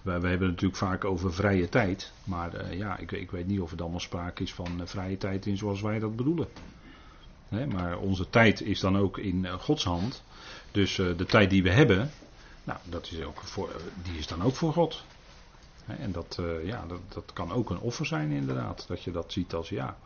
wij, 0.02 0.20
wij 0.20 0.30
hebben 0.30 0.48
het 0.48 0.60
natuurlijk 0.62 0.76
vaak 0.76 1.04
over 1.04 1.34
vrije 1.34 1.68
tijd. 1.68 2.12
Maar 2.24 2.54
eh, 2.54 2.78
ja, 2.78 2.98
ik, 2.98 3.12
ik, 3.12 3.30
weet 3.30 3.46
niet 3.46 3.60
of 3.60 3.70
er 3.70 3.76
dan 3.76 3.90
nog 3.90 4.00
sprake 4.00 4.42
is 4.42 4.54
van 4.54 4.80
vrije 4.84 5.16
tijd 5.16 5.46
in 5.46 5.56
zoals 5.56 5.80
wij 5.80 5.98
dat 5.98 6.16
bedoelen. 6.16 6.48
maar 7.48 7.98
onze 7.98 8.30
tijd 8.30 8.62
is 8.62 8.80
dan 8.80 8.98
ook 8.98 9.18
in 9.18 9.46
Gods 9.48 9.84
hand. 9.84 10.22
Dus 10.70 10.94
de 10.94 11.24
tijd 11.26 11.50
die 11.50 11.62
we 11.62 11.70
hebben, 11.70 12.10
nou, 12.64 12.78
dat 12.84 13.10
is 13.10 13.22
ook 13.22 13.42
die 14.02 14.18
is 14.18 14.26
dan 14.26 14.42
ook 14.42 14.54
voor 14.54 14.72
God. 14.72 15.04
En 15.86 16.12
dat, 16.12 16.38
ja, 16.64 16.84
dat, 16.86 17.00
dat 17.08 17.32
kan 17.32 17.52
ook 17.52 17.70
een 17.70 17.78
offer 17.78 18.06
zijn 18.06 18.30
inderdaad. 18.30 18.84
Dat 18.88 19.02
je 19.02 19.10
dat 19.10 19.32
ziet 19.32 19.54
als 19.54 19.68
ja, 19.68 19.96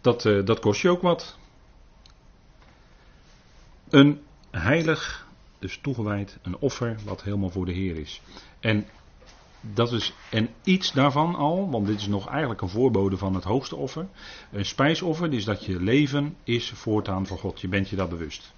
dat, 0.00 0.22
dat 0.22 0.58
kost 0.58 0.80
je 0.80 0.90
ook 0.90 1.02
wat. 1.02 1.36
Een 3.88 4.22
heilig, 4.50 5.26
dus 5.58 5.78
toegewijd, 5.82 6.38
een 6.42 6.56
offer 6.58 6.98
wat 7.04 7.22
helemaal 7.22 7.50
voor 7.50 7.66
de 7.66 7.72
Heer 7.72 7.96
is. 7.96 8.20
En 8.60 8.86
dat 9.60 9.92
is, 9.92 10.14
en 10.30 10.48
iets 10.62 10.92
daarvan 10.92 11.34
al, 11.34 11.70
want 11.70 11.86
dit 11.86 12.00
is 12.00 12.06
nog 12.06 12.28
eigenlijk 12.28 12.60
een 12.60 12.68
voorbode 12.68 13.16
van 13.16 13.34
het 13.34 13.44
hoogste 13.44 13.76
offer. 13.76 14.06
Een 14.52 14.64
spijsoffer, 14.64 15.30
dus 15.30 15.44
dat 15.44 15.64
je 15.64 15.80
leven 15.80 16.36
is 16.44 16.70
voortaan 16.70 17.26
voor 17.26 17.38
God. 17.38 17.60
Je 17.60 17.68
bent 17.68 17.88
je 17.88 17.96
dat 17.96 18.08
bewust. 18.08 18.52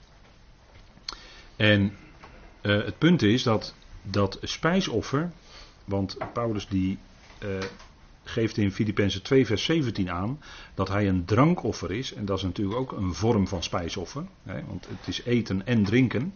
En 1.57 1.97
uh, 2.63 2.85
het 2.85 2.99
punt 2.99 3.23
is 3.23 3.43
dat 3.43 3.75
dat 4.03 4.39
spijsoffer, 4.43 5.31
want 5.85 6.17
Paulus 6.33 6.69
die 6.69 6.99
uh, 7.45 7.59
geeft 8.25 8.57
in 8.57 8.73
Filippenzen 8.73 9.23
2 9.23 9.47
vers 9.47 9.65
17 9.65 10.11
aan 10.11 10.41
dat 10.75 10.89
hij 10.89 11.09
een 11.09 11.25
drankoffer 11.25 11.93
is. 11.93 12.15
En 12.15 12.25
dat 12.25 12.37
is 12.37 12.43
natuurlijk 12.43 12.79
ook 12.79 12.93
een 12.93 13.15
vorm 13.15 13.49
van 13.49 13.63
spijsoffer. 13.63 14.25
Hè, 14.43 14.65
want 14.67 14.87
het 14.89 15.09
is 15.09 15.23
eten 15.23 15.67
en 15.67 15.85
drinken. 15.85 16.35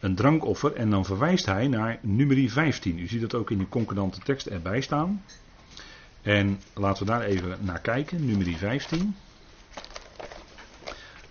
Een 0.00 0.14
drankoffer. 0.14 0.74
En 0.74 0.90
dan 0.90 1.04
verwijst 1.04 1.46
hij 1.46 1.68
naar 1.68 1.98
nummer 2.02 2.50
15. 2.50 2.98
U 2.98 3.06
ziet 3.06 3.20
dat 3.20 3.34
ook 3.34 3.50
in 3.50 3.58
de 3.58 3.68
concordante 3.68 4.20
tekst 4.20 4.46
erbij 4.46 4.80
staan. 4.80 5.24
En 6.22 6.60
laten 6.74 7.06
we 7.06 7.12
daar 7.12 7.22
even 7.22 7.58
naar 7.60 7.80
kijken. 7.80 8.26
Nummer 8.26 8.56
15. 8.56 9.16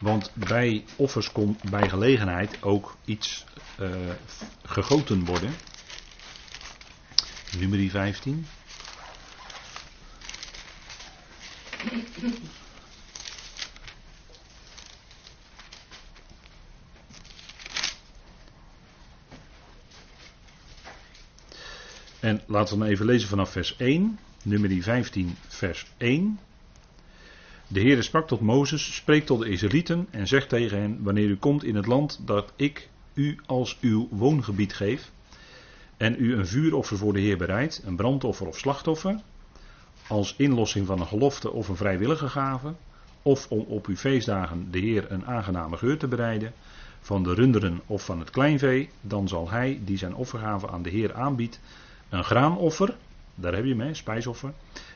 Want 0.04 0.32
bij 0.34 0.84
offers 0.96 1.32
komt 1.32 1.70
bij 1.70 1.90
gelegenheid 1.90 2.64
ook 2.64 2.96
iets 3.06 3.46
uh, 3.80 3.90
gegoten 4.64 5.26
worden. 5.26 5.54
Nummer 7.58 7.90
15. 7.90 8.48
En 22.20 22.42
laten 22.46 22.74
we 22.74 22.80
dan 22.80 22.92
even 22.92 23.06
lezen 23.06 23.30
vanaf 23.30 23.52
vers 23.52 23.76
1, 23.78 24.20
nummer 24.44 24.84
15, 24.84 25.36
vers 25.48 25.86
1. 25.98 26.40
De 27.74 27.82
Heere 27.82 28.02
sprak 28.02 28.28
tot 28.28 28.40
Mozes, 28.40 28.96
spreek 28.96 29.26
tot 29.26 29.40
de 29.40 29.50
Israëlieten 29.50 30.08
en 30.12 30.28
zegt 30.28 30.50
tegen 30.50 30.82
hen, 30.82 31.04
wanneer 31.04 31.30
u 31.30 31.36
komt 31.36 31.64
in 31.64 31.76
het 31.76 31.86
land 31.86 32.22
dat 32.26 32.54
ik 32.56 32.90
u 33.14 33.40
als 33.46 33.78
uw 33.82 34.08
woongebied 34.12 34.74
geef, 34.74 35.12
en 35.98 36.16
u 36.20 36.36
een 36.36 36.48
vuuroffer 36.48 36.98
voor 36.98 37.14
de 37.14 37.20
Heer 37.20 37.38
bereidt, 37.38 37.82
een 37.86 37.96
brandoffer 37.96 38.48
of 38.48 38.58
slachtoffer, 38.58 39.20
als 40.08 40.36
inlossing 40.38 40.88
van 40.88 41.00
een 41.00 41.08
gelofte 41.08 41.52
of 41.52 41.68
een 41.68 41.76
vrijwillige 41.76 42.28
gave, 42.28 42.74
of 43.22 43.48
om 43.50 43.60
op 43.60 43.88
uw 43.88 43.96
feestdagen 43.96 44.72
de 44.72 44.80
Heer 44.80 45.12
een 45.12 45.26
aangename 45.26 45.78
geur 45.78 45.98
te 45.98 46.08
bereiden, 46.08 46.54
van 47.02 47.24
de 47.24 47.34
runderen 47.34 47.82
of 47.86 48.06
van 48.06 48.20
het 48.20 48.30
kleinvee, 48.30 48.90
dan 49.02 49.28
zal 49.28 49.50
hij 49.50 49.80
die 49.84 49.98
zijn 49.98 50.16
offergave 50.16 50.70
aan 50.70 50.84
de 50.84 50.90
Heer 50.90 51.14
aanbiedt, 51.14 51.60
een 52.10 52.24
graanoffer, 52.24 52.96
daar 53.36 53.54
heb 53.56 53.66
je 53.66 53.76
hem, 53.76 53.96
spijsoffer, 53.96 54.54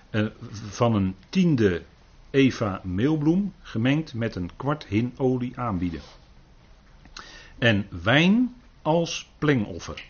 eh, 0.10 0.26
van 0.70 0.96
een 0.96 1.16
tiende 1.30 1.82
eva 2.30 2.82
meelbloem 2.84 3.54
gemengd 3.62 4.14
met 4.14 4.36
een 4.36 4.50
kwart 4.56 4.86
hin 4.86 5.14
olie 5.18 5.60
aanbieden. 5.60 6.02
En 7.58 7.88
wijn 8.04 8.56
als 8.82 9.30
plengoffer. 9.38 10.04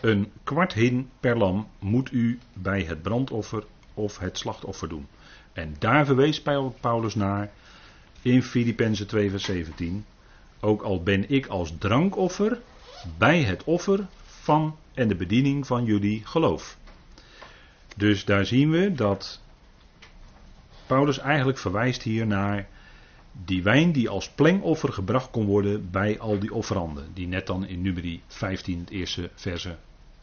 Een 0.00 0.32
kwart 0.44 0.72
hin 0.72 1.10
per 1.20 1.38
lam 1.38 1.68
moet 1.78 2.12
u 2.12 2.38
bij 2.52 2.82
het 2.82 3.02
brandoffer 3.02 3.64
of 3.94 4.18
het 4.18 4.38
slachtoffer 4.38 4.88
doen. 4.88 5.06
En 5.52 5.76
daar 5.78 6.06
verwees 6.06 6.42
Paulus 6.80 7.14
naar 7.14 7.50
in 8.22 8.42
Filippenzen 8.42 9.06
2 9.06 9.30
vers 9.30 9.44
17. 9.44 10.04
Ook 10.60 10.82
al 10.82 11.02
ben 11.02 11.30
ik 11.30 11.46
als 11.46 11.72
drankoffer 11.78 12.60
bij 13.18 13.42
het 13.42 13.64
offer 13.64 14.06
van 14.24 14.76
en 14.94 15.08
de 15.08 15.14
bediening 15.14 15.66
van 15.66 15.84
jullie 15.84 16.26
geloof. 16.26 16.76
Dus 17.96 18.24
daar 18.24 18.46
zien 18.46 18.70
we 18.70 18.92
dat 18.92 19.40
Paulus 20.90 21.18
eigenlijk 21.18 21.58
verwijst 21.58 22.02
hier 22.02 22.26
naar 22.26 22.68
die 23.44 23.62
wijn 23.62 23.92
die 23.92 24.08
als 24.08 24.30
plengoffer 24.30 24.92
gebracht 24.92 25.30
kon 25.30 25.46
worden 25.46 25.90
bij 25.90 26.18
al 26.18 26.38
die 26.38 26.54
offeranden. 26.54 27.10
Die 27.14 27.26
net 27.26 27.46
dan 27.46 27.66
in 27.66 27.82
nummer 27.82 28.18
15, 28.26 28.78
het 28.78 28.90
eerste 28.90 29.30
verse 29.34 29.76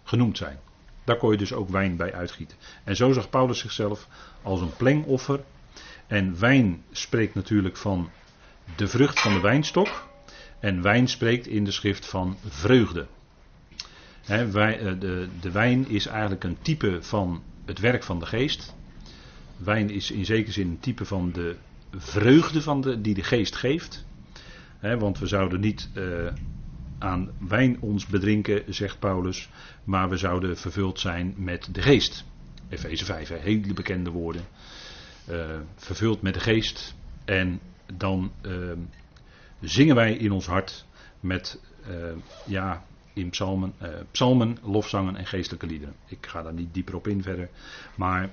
genoemd 0.04 0.38
zijn. 0.38 0.60
Daar 1.04 1.18
kon 1.18 1.32
je 1.32 1.38
dus 1.38 1.54
ook 1.54 1.70
wijn 1.70 1.96
bij 1.96 2.14
uitgieten. 2.14 2.58
En 2.84 2.96
zo 2.96 3.12
zag 3.12 3.30
Paulus 3.30 3.60
zichzelf 3.60 4.08
als 4.42 4.62
een 4.62 4.76
plengoffer. 4.78 5.40
En 6.08 6.40
wijn 6.40 6.84
spreekt 6.92 7.36
natuurlijk 7.36 7.78
van 7.78 8.10
de 8.76 8.88
vrucht 8.88 9.20
van 9.20 9.34
de 9.34 9.40
wijnstok. 9.42 10.08
En 10.60 10.82
wijn 10.82 11.08
spreekt 11.08 11.48
in 11.48 11.64
de 11.64 11.72
schrift 11.72 12.06
van 12.06 12.38
vreugde. 12.48 13.08
wij, 14.26 14.80
eh, 14.80 15.00
de, 15.00 15.28
de 15.40 15.52
wijn 15.52 15.90
is 15.90 16.06
eigenlijk 16.06 16.44
een 16.44 16.58
type 16.62 16.98
van 17.02 17.44
het 17.66 17.80
werk 17.80 18.04
van 18.04 18.20
de 18.20 18.26
geest. 18.26 18.76
Wijn 19.58 19.90
is 19.90 20.12
in 20.12 20.26
zekere 20.26 20.52
zin 20.52 20.68
een 20.68 20.80
type 20.80 21.06
van 21.06 21.32
de 21.32 21.56
vreugde 21.92 22.62
van 22.62 22.82
de, 22.82 23.02
die 23.02 23.14
de 23.14 23.24
geest 23.24 23.56
geeft. 23.56 24.06
want 24.82 25.20
we 25.20 25.28
zouden 25.28 25.60
niet 25.60 25.90
uh, 25.94 26.28
aan 26.98 27.32
wijn 27.48 27.82
ons 27.82 28.06
bedrinken, 28.06 28.64
zegt 28.74 29.00
Paulus, 29.00 29.50
maar 29.84 30.10
we 30.10 30.18
zouden 30.18 30.58
vervuld 30.58 31.00
zijn 31.00 31.34
met 31.38 31.70
de 31.72 31.82
geest. 31.82 32.26
Efeze 32.70 33.06
5, 33.06 33.30
hele 33.30 33.74
bekende 33.74 34.10
woorden. 34.10 34.42
Uh, 35.30 35.60
vervuld 35.76 36.22
met 36.22 36.34
de 36.34 36.40
geest. 36.40 36.96
En 37.26 37.60
dan 37.94 38.32
uh, 38.42 38.72
zingen 39.62 39.96
wij 39.96 40.14
in 40.14 40.32
ons 40.32 40.46
hart 40.46 40.86
met, 41.20 41.62
ja, 42.46 42.84
in 43.14 43.30
psalmen, 43.30 43.74
psalmen, 44.12 44.58
lofzangen 44.64 45.16
en 45.16 45.26
geestelijke 45.26 45.66
liederen. 45.66 45.96
Ik 46.06 46.26
ga 46.26 46.42
daar 46.42 46.54
niet 46.54 46.74
dieper 46.74 46.96
op 46.96 47.08
in 47.08 47.22
verder. 47.24 47.50
Maar 47.96 48.30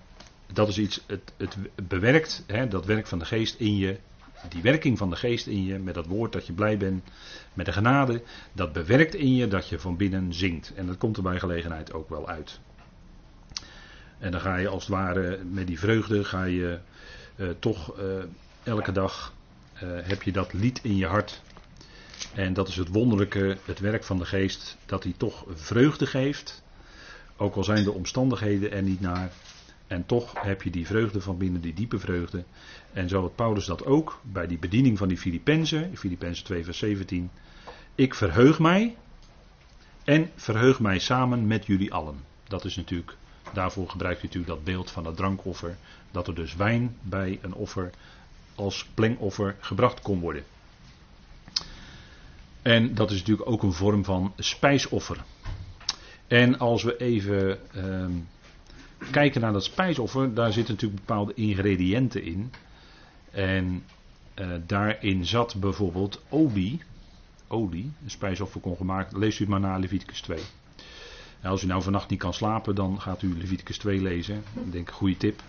dat 0.52 0.68
is 0.68 0.78
iets, 0.78 1.04
het, 1.06 1.32
het 1.36 1.56
bewerkt, 1.88 2.44
hè, 2.46 2.68
dat 2.68 2.86
werk 2.86 3.06
van 3.06 3.18
de 3.18 3.24
geest 3.24 3.54
in 3.58 3.76
je, 3.76 3.98
die 4.48 4.62
werking 4.62 4.98
van 4.98 5.10
de 5.10 5.16
geest 5.16 5.46
in 5.46 5.64
je, 5.64 5.78
met 5.78 5.94
dat 5.94 6.06
woord 6.06 6.32
dat 6.32 6.46
je 6.46 6.52
blij 6.52 6.76
bent, 6.76 7.04
met 7.54 7.66
de 7.66 7.72
genade, 7.72 8.22
dat 8.52 8.72
bewerkt 8.72 9.14
in 9.14 9.34
je 9.34 9.48
dat 9.48 9.68
je 9.68 9.78
van 9.78 9.96
binnen 9.96 10.34
zingt. 10.34 10.72
En 10.74 10.86
dat 10.86 10.98
komt 10.98 11.16
er 11.16 11.22
bij 11.22 11.38
gelegenheid 11.38 11.92
ook 11.92 12.08
wel 12.08 12.28
uit. 12.28 12.60
En 14.18 14.30
dan 14.30 14.40
ga 14.40 14.56
je 14.56 14.68
als 14.68 14.86
het 14.86 14.92
ware 14.92 15.44
met 15.44 15.66
die 15.66 15.78
vreugde, 15.78 16.24
ga 16.24 16.44
je 16.44 16.78
uh, 17.36 17.48
toch 17.58 17.98
uh, 17.98 18.04
elke 18.62 18.92
dag, 18.92 19.32
uh, 19.74 19.80
heb 20.02 20.22
je 20.22 20.32
dat 20.32 20.52
lied 20.52 20.80
in 20.82 20.96
je 20.96 21.06
hart. 21.06 21.42
En 22.34 22.52
dat 22.52 22.68
is 22.68 22.76
het 22.76 22.88
wonderlijke, 22.88 23.56
het 23.64 23.78
werk 23.78 24.04
van 24.04 24.18
de 24.18 24.24
geest, 24.24 24.76
dat 24.86 25.02
hij 25.02 25.14
toch 25.16 25.44
vreugde 25.48 26.06
geeft. 26.06 26.62
Ook 27.36 27.54
al 27.54 27.64
zijn 27.64 27.84
de 27.84 27.92
omstandigheden 27.92 28.72
er 28.72 28.82
niet 28.82 29.00
naar. 29.00 29.32
En 29.86 30.06
toch 30.06 30.42
heb 30.42 30.62
je 30.62 30.70
die 30.70 30.86
vreugde 30.86 31.20
van 31.20 31.38
binnen, 31.38 31.60
die 31.60 31.74
diepe 31.74 31.98
vreugde. 31.98 32.44
En 32.92 33.08
zo 33.08 33.20
had 33.20 33.34
Paulus 33.34 33.64
dat 33.64 33.84
ook 33.84 34.20
bij 34.22 34.46
die 34.46 34.58
bediening 34.58 34.98
van 34.98 35.08
die 35.08 35.18
Filippenzen, 35.18 35.96
Filippenzen 35.96 36.44
2 36.44 36.64
vers 36.64 36.78
17. 36.78 37.30
Ik 37.94 38.14
verheug 38.14 38.58
mij 38.58 38.96
en 40.04 40.30
verheug 40.36 40.80
mij 40.80 40.98
samen 40.98 41.46
met 41.46 41.66
jullie 41.66 41.92
allen. 41.92 42.16
Dat 42.48 42.64
is 42.64 42.76
natuurlijk, 42.76 43.16
daarvoor 43.52 43.90
gebruikt 43.90 44.22
u 44.22 44.24
natuurlijk 44.26 44.52
dat 44.52 44.64
beeld 44.64 44.90
van 44.90 45.06
het 45.06 45.16
drankoffer. 45.16 45.76
Dat 46.10 46.28
er 46.28 46.34
dus 46.34 46.56
wijn 46.56 46.96
bij 47.02 47.38
een 47.42 47.54
offer 47.54 47.90
als 48.54 48.88
plengoffer 48.94 49.56
gebracht 49.60 50.00
kon 50.00 50.20
worden. 50.20 50.44
En 52.62 52.94
dat 52.94 53.10
is 53.10 53.18
natuurlijk 53.18 53.48
ook 53.48 53.62
een 53.62 53.72
vorm 53.72 54.04
van 54.04 54.32
spijsoffer. 54.36 55.24
En 56.26 56.58
als 56.58 56.82
we 56.82 56.96
even 56.96 57.58
uh, 57.76 58.06
kijken 59.10 59.40
naar 59.40 59.52
dat 59.52 59.64
spijsoffer, 59.64 60.34
daar 60.34 60.52
zitten 60.52 60.74
natuurlijk 60.74 61.06
bepaalde 61.06 61.34
ingrediënten 61.34 62.22
in. 62.22 62.52
En 63.30 63.84
uh, 64.40 64.46
daarin 64.66 65.26
zat 65.26 65.56
bijvoorbeeld 65.60 66.22
olie. 66.28 66.82
Olie, 67.48 67.92
een 68.04 68.10
spijsoffer 68.10 68.60
kon 68.60 68.76
gemaakt. 68.76 69.16
Leest 69.16 69.38
u 69.38 69.40
het 69.40 69.50
maar 69.50 69.60
na 69.60 69.78
Leviticus 69.78 70.20
2. 70.20 70.38
En 71.40 71.50
als 71.50 71.62
u 71.62 71.66
nou 71.66 71.82
vannacht 71.82 72.10
niet 72.10 72.18
kan 72.18 72.34
slapen, 72.34 72.74
dan 72.74 73.00
gaat 73.00 73.22
u 73.22 73.38
Leviticus 73.38 73.78
2 73.78 74.02
lezen. 74.02 74.36
Ik 74.64 74.72
denk 74.72 74.88
een 74.88 74.94
goede 74.94 75.16
tip. 75.16 75.42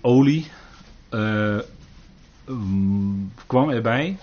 Olie 0.00 0.50
uh, 1.10 1.58
kwam 3.46 3.70
erbij. 3.70 4.18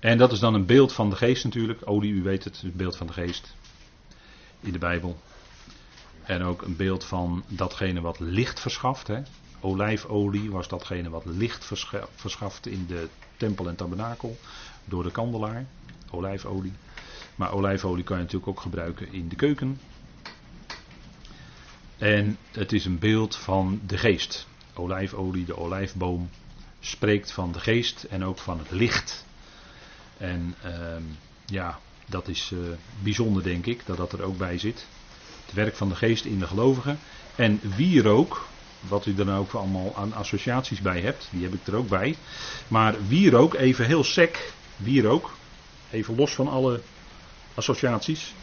En 0.00 0.18
dat 0.18 0.32
is 0.32 0.38
dan 0.38 0.54
een 0.54 0.66
beeld 0.66 0.92
van 0.92 1.10
de 1.10 1.16
geest 1.16 1.44
natuurlijk. 1.44 1.80
Olie, 1.84 2.12
u 2.12 2.22
weet 2.22 2.44
het, 2.44 2.60
een 2.64 2.72
beeld 2.76 2.96
van 2.96 3.06
de 3.06 3.12
geest 3.12 3.56
in 4.60 4.72
de 4.72 4.78
Bijbel. 4.78 5.20
En 6.22 6.42
ook 6.42 6.62
een 6.62 6.76
beeld 6.76 7.04
van 7.04 7.44
datgene 7.48 8.00
wat 8.00 8.18
licht 8.20 8.60
verschaft. 8.60 9.06
Hè. 9.06 9.22
Olijfolie 9.60 10.50
was 10.50 10.68
datgene 10.68 11.10
wat 11.10 11.24
licht 11.24 11.72
verschaft 12.14 12.66
in 12.66 12.86
de 12.86 13.08
tempel 13.36 13.68
en 13.68 13.76
tabernakel 13.76 14.36
door 14.84 15.02
de 15.02 15.10
kandelaar. 15.10 15.66
Olijfolie. 16.10 16.72
Maar 17.36 17.52
olijfolie 17.52 18.04
kan 18.04 18.16
je 18.16 18.22
natuurlijk 18.22 18.50
ook 18.50 18.60
gebruiken 18.60 19.12
in 19.12 19.28
de 19.28 19.36
keuken. 19.36 19.80
En 21.98 22.36
het 22.52 22.72
is 22.72 22.84
een 22.84 22.98
beeld 22.98 23.36
van 23.36 23.80
de 23.86 23.98
geest. 23.98 24.46
Olijfolie, 24.74 25.44
de 25.44 25.56
olijfboom, 25.56 26.30
spreekt 26.80 27.32
van 27.32 27.52
de 27.52 27.60
geest 27.60 28.02
en 28.02 28.24
ook 28.24 28.38
van 28.38 28.58
het 28.58 28.70
licht. 28.70 29.26
En 30.16 30.54
ehm, 30.62 31.02
ja, 31.46 31.78
dat 32.08 32.28
is 32.28 32.50
uh, 32.54 32.58
bijzonder 33.02 33.42
denk 33.42 33.66
ik, 33.66 33.82
dat 33.86 33.96
dat 33.96 34.12
er 34.12 34.22
ook 34.22 34.36
bij 34.36 34.58
zit. 34.58 34.86
Het 35.44 35.54
werk 35.54 35.76
van 35.76 35.88
de 35.88 35.94
geest 35.94 36.24
in 36.24 36.38
de 36.38 36.46
gelovigen. 36.46 36.98
En 37.34 37.60
wierook, 37.76 38.46
wat 38.88 39.06
u 39.06 39.10
er 39.10 39.26
dan 39.26 39.36
ook 39.36 39.52
allemaal 39.52 39.96
aan 39.96 40.12
associaties 40.12 40.80
bij 40.80 41.00
hebt, 41.00 41.28
die 41.30 41.42
heb 41.42 41.54
ik 41.54 41.66
er 41.66 41.76
ook 41.76 41.88
bij. 41.88 42.16
Maar 42.68 42.94
wierook, 43.08 43.54
even 43.54 43.86
heel 43.86 44.04
sec, 44.04 44.52
wierook, 44.76 45.30
even 45.90 46.16
los 46.16 46.34
van 46.34 46.48
alle 46.48 46.80
associaties. 47.54 48.34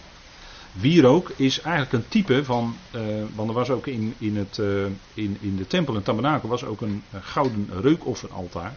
Wierook 0.72 1.32
is 1.36 1.62
eigenlijk 1.62 1.94
een 1.94 2.10
type 2.10 2.44
van, 2.44 2.76
uh, 2.96 3.02
want 3.36 3.50
er 3.50 3.56
was 3.56 3.70
ook 3.70 3.88
in, 3.88 4.14
in, 4.18 4.38
het, 4.38 4.58
uh, 4.58 4.86
in, 5.14 5.38
in 5.40 5.56
de 5.56 5.68
tempel 5.68 5.96
en 5.96 6.04
tabernakel 6.04 6.50
was 6.50 6.64
ook 6.64 6.82
een 6.82 7.04
gouden 7.22 7.70
reukofferaltaar. 7.82 8.74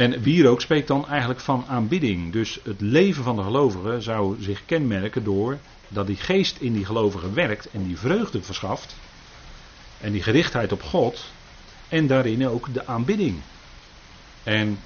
En 0.00 0.22
wierook 0.22 0.60
spreekt 0.60 0.88
dan 0.88 1.08
eigenlijk 1.08 1.40
van 1.40 1.64
aanbidding. 1.68 2.32
Dus 2.32 2.58
het 2.64 2.80
leven 2.80 3.24
van 3.24 3.36
de 3.36 3.42
gelovigen 3.42 4.02
zou 4.02 4.42
zich 4.42 4.64
kenmerken 4.64 5.24
door 5.24 5.58
dat 5.88 6.06
die 6.06 6.16
geest 6.16 6.56
in 6.60 6.72
die 6.72 6.84
gelovigen 6.84 7.34
werkt 7.34 7.70
en 7.70 7.82
die 7.86 7.98
vreugde 7.98 8.42
verschaft. 8.42 8.96
En 10.00 10.12
die 10.12 10.22
gerichtheid 10.22 10.72
op 10.72 10.82
God. 10.82 11.32
En 11.88 12.06
daarin 12.06 12.48
ook 12.48 12.74
de 12.74 12.86
aanbidding. 12.86 13.40
En 14.42 14.78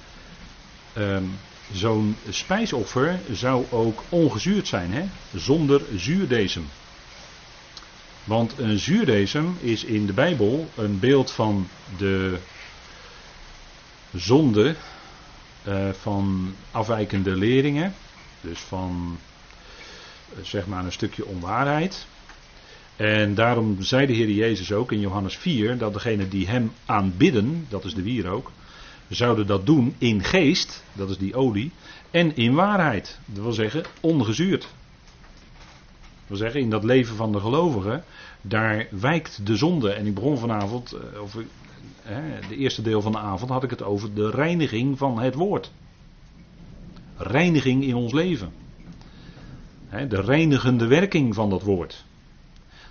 um, 0.97 1.31
zo'n 1.71 2.15
spijsoffer 2.29 3.19
zou 3.31 3.65
ook 3.69 4.03
ongezuurd 4.09 4.67
zijn, 4.67 4.91
hè? 4.91 5.03
zonder 5.35 5.81
zuurdesem. 5.95 6.67
Want 8.23 8.57
een 8.57 8.79
zuurdesem 8.79 9.57
is 9.59 9.83
in 9.83 10.05
de 10.05 10.13
Bijbel 10.13 10.69
een 10.75 10.99
beeld 10.99 11.31
van 11.31 11.67
de 11.97 12.37
zonde 14.13 14.75
uh, 15.67 15.89
van 15.89 16.53
afwijkende 16.71 17.35
leringen. 17.35 17.93
Dus 18.41 18.59
van 18.59 19.17
uh, 20.33 20.43
zeg 20.43 20.67
maar 20.67 20.85
een 20.85 20.91
stukje 20.91 21.25
onwaarheid. 21.25 22.07
En 22.95 23.35
daarom 23.35 23.81
zei 23.81 24.05
de 24.05 24.13
Heer 24.13 24.29
Jezus 24.29 24.71
ook 24.71 24.91
in 24.91 24.99
Johannes 24.99 25.37
4 25.37 25.77
dat 25.77 25.93
degene 25.93 26.27
die 26.27 26.47
hem 26.47 26.71
aanbidden, 26.85 27.65
dat 27.69 27.85
is 27.85 27.93
de 27.93 28.01
wierook, 28.01 28.51
zouden 29.07 29.47
dat 29.47 29.65
doen 29.65 29.95
in 29.97 30.23
geest, 30.23 30.83
dat 30.93 31.09
is 31.09 31.17
die 31.17 31.35
olie, 31.35 31.71
en 32.11 32.35
in 32.35 32.53
waarheid. 32.53 33.19
Dat 33.25 33.43
wil 33.43 33.53
zeggen 33.53 33.83
ongezuurd. 33.99 34.61
Dat 34.61 36.27
wil 36.27 36.37
zeggen, 36.37 36.59
in 36.59 36.69
dat 36.69 36.83
leven 36.83 37.15
van 37.15 37.31
de 37.31 37.39
gelovigen, 37.39 38.03
daar 38.41 38.87
wijkt 38.91 39.45
de 39.45 39.55
zonde. 39.55 39.91
En 39.91 40.05
ik 40.05 40.13
begon 40.13 40.37
vanavond, 40.37 40.91
eh, 40.91 41.19
de 42.49 42.55
eerste 42.55 42.81
deel 42.81 43.01
van 43.01 43.11
de 43.11 43.17
avond, 43.17 43.51
had 43.51 43.63
ik 43.63 43.69
het 43.69 43.83
over 43.83 44.13
de 44.13 44.29
reiniging 44.29 44.97
van 44.97 45.19
het 45.19 45.35
woord. 45.35 45.71
Reiniging 47.17 47.83
in 47.83 47.95
ons 47.95 48.13
leven. 48.13 48.51
De 49.89 50.21
reinigende 50.21 50.87
werking 50.87 51.35
van 51.35 51.49
dat 51.49 51.61
woord. 51.61 52.05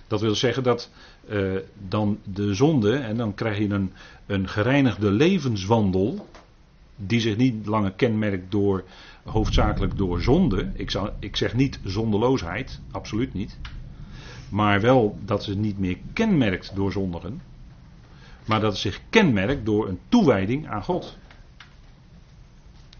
Dat 0.07 0.21
wil 0.21 0.35
zeggen 0.35 0.63
dat 0.63 0.91
uh, 1.29 1.55
dan 1.87 2.19
de 2.23 2.53
zonde, 2.53 2.95
en 2.95 3.17
dan 3.17 3.33
krijg 3.33 3.57
je 3.57 3.69
een, 3.69 3.91
een 4.25 4.47
gereinigde 4.47 5.11
levenswandel, 5.11 6.27
die 6.95 7.19
zich 7.19 7.37
niet 7.37 7.65
langer 7.65 7.91
kenmerkt 7.91 8.51
door, 8.51 8.83
hoofdzakelijk 9.23 9.97
door 9.97 10.21
zonde. 10.21 10.71
Ik, 10.73 10.91
zou, 10.91 11.09
ik 11.19 11.35
zeg 11.35 11.53
niet 11.53 11.79
zondeloosheid, 11.83 12.79
absoluut 12.91 13.33
niet. 13.33 13.57
Maar 14.49 14.81
wel 14.81 15.17
dat 15.25 15.43
ze 15.43 15.55
niet 15.55 15.79
meer 15.79 15.97
kenmerkt 16.13 16.75
door 16.75 16.91
zondigen. 16.91 17.41
Maar 18.45 18.59
dat 18.59 18.71
het 18.71 18.81
zich 18.81 19.01
kenmerkt 19.09 19.65
door 19.65 19.87
een 19.87 19.99
toewijding 20.09 20.67
aan 20.67 20.83
God. 20.83 21.17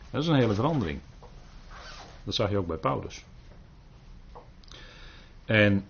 Dat 0.09 0.21
is 0.21 0.27
een 0.27 0.35
hele 0.35 0.53
verandering. 0.53 0.99
Dat 2.23 2.35
zag 2.35 2.49
je 2.49 2.57
ook 2.57 2.67
bij 2.67 2.77
Paulus. 2.77 3.23
En 5.45 5.85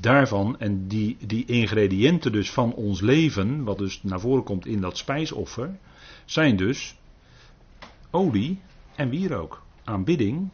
daarvan 0.00 0.60
en 0.60 0.88
die, 0.88 1.16
die 1.26 1.44
ingrediënten 1.44 2.32
dus 2.32 2.50
van 2.50 2.74
ons 2.74 3.00
leven, 3.00 3.64
wat 3.64 3.78
dus 3.78 4.02
naar 4.02 4.20
voren 4.20 4.44
komt 4.44 4.66
in 4.66 4.80
dat 4.80 4.96
spijsoffer, 4.96 5.78
zijn 6.24 6.56
dus 6.56 6.96
olie 8.10 8.60
en 8.94 9.08
wierook. 9.08 9.62
Aanbidding 9.84 10.48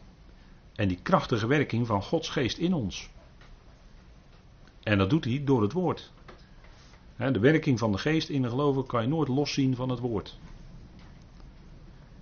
en 0.75 0.87
die 0.87 0.99
krachtige 1.01 1.47
werking 1.47 1.87
van 1.87 2.03
Gods 2.03 2.29
geest 2.29 2.57
in 2.57 2.73
ons. 2.73 3.09
En 4.83 4.97
dat 4.97 5.09
doet 5.09 5.25
hij 5.25 5.41
door 5.43 5.61
het 5.61 5.73
woord. 5.73 6.11
De 7.19 7.39
werking 7.39 7.79
van 7.79 7.91
de 7.91 7.97
geest 7.97 8.29
in 8.29 8.41
de 8.41 8.49
geloven 8.49 8.85
kan 8.85 9.01
je 9.01 9.07
nooit 9.07 9.27
loszien 9.27 9.75
van 9.75 9.89
het 9.89 9.99
woord. 9.99 10.37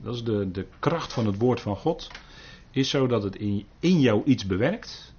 Dat 0.01 0.15
is 0.15 0.23
de, 0.23 0.51
de 0.51 0.67
kracht 0.79 1.13
van 1.13 1.25
het 1.25 1.38
woord 1.38 1.62
van 1.62 1.75
God. 1.75 2.12
Is 2.71 2.89
zo 2.89 3.07
dat 3.07 3.23
het 3.23 3.36
in, 3.36 3.65
in 3.79 3.99
jou 3.99 4.23
iets 4.23 4.45
bewerkt. 4.45 5.13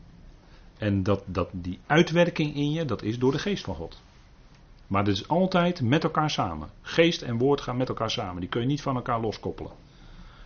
En 0.79 1.03
dat, 1.03 1.23
dat 1.27 1.49
die 1.53 1.79
uitwerking 1.87 2.55
in 2.55 2.73
je, 2.73 2.85
dat 2.85 3.03
is 3.03 3.19
door 3.19 3.33
de 3.33 3.39
geest 3.39 3.65
van 3.65 3.75
God. 3.75 4.03
Maar 4.87 5.05
dat 5.05 5.15
is 5.15 5.29
altijd 5.29 5.83
met 5.83 6.05
elkaar 6.05 6.31
samen. 6.31 6.69
Geest 6.83 7.23
en 7.23 7.39
woord 7.39 7.61
gaan 7.61 7.77
met 7.77 7.89
elkaar 7.89 8.11
samen. 8.11 8.41
Die 8.41 8.49
kun 8.49 8.61
je 8.61 8.67
niet 8.67 8.83
van 8.83 8.97
elkaar 8.97 9.21
loskoppelen. 9.21 9.73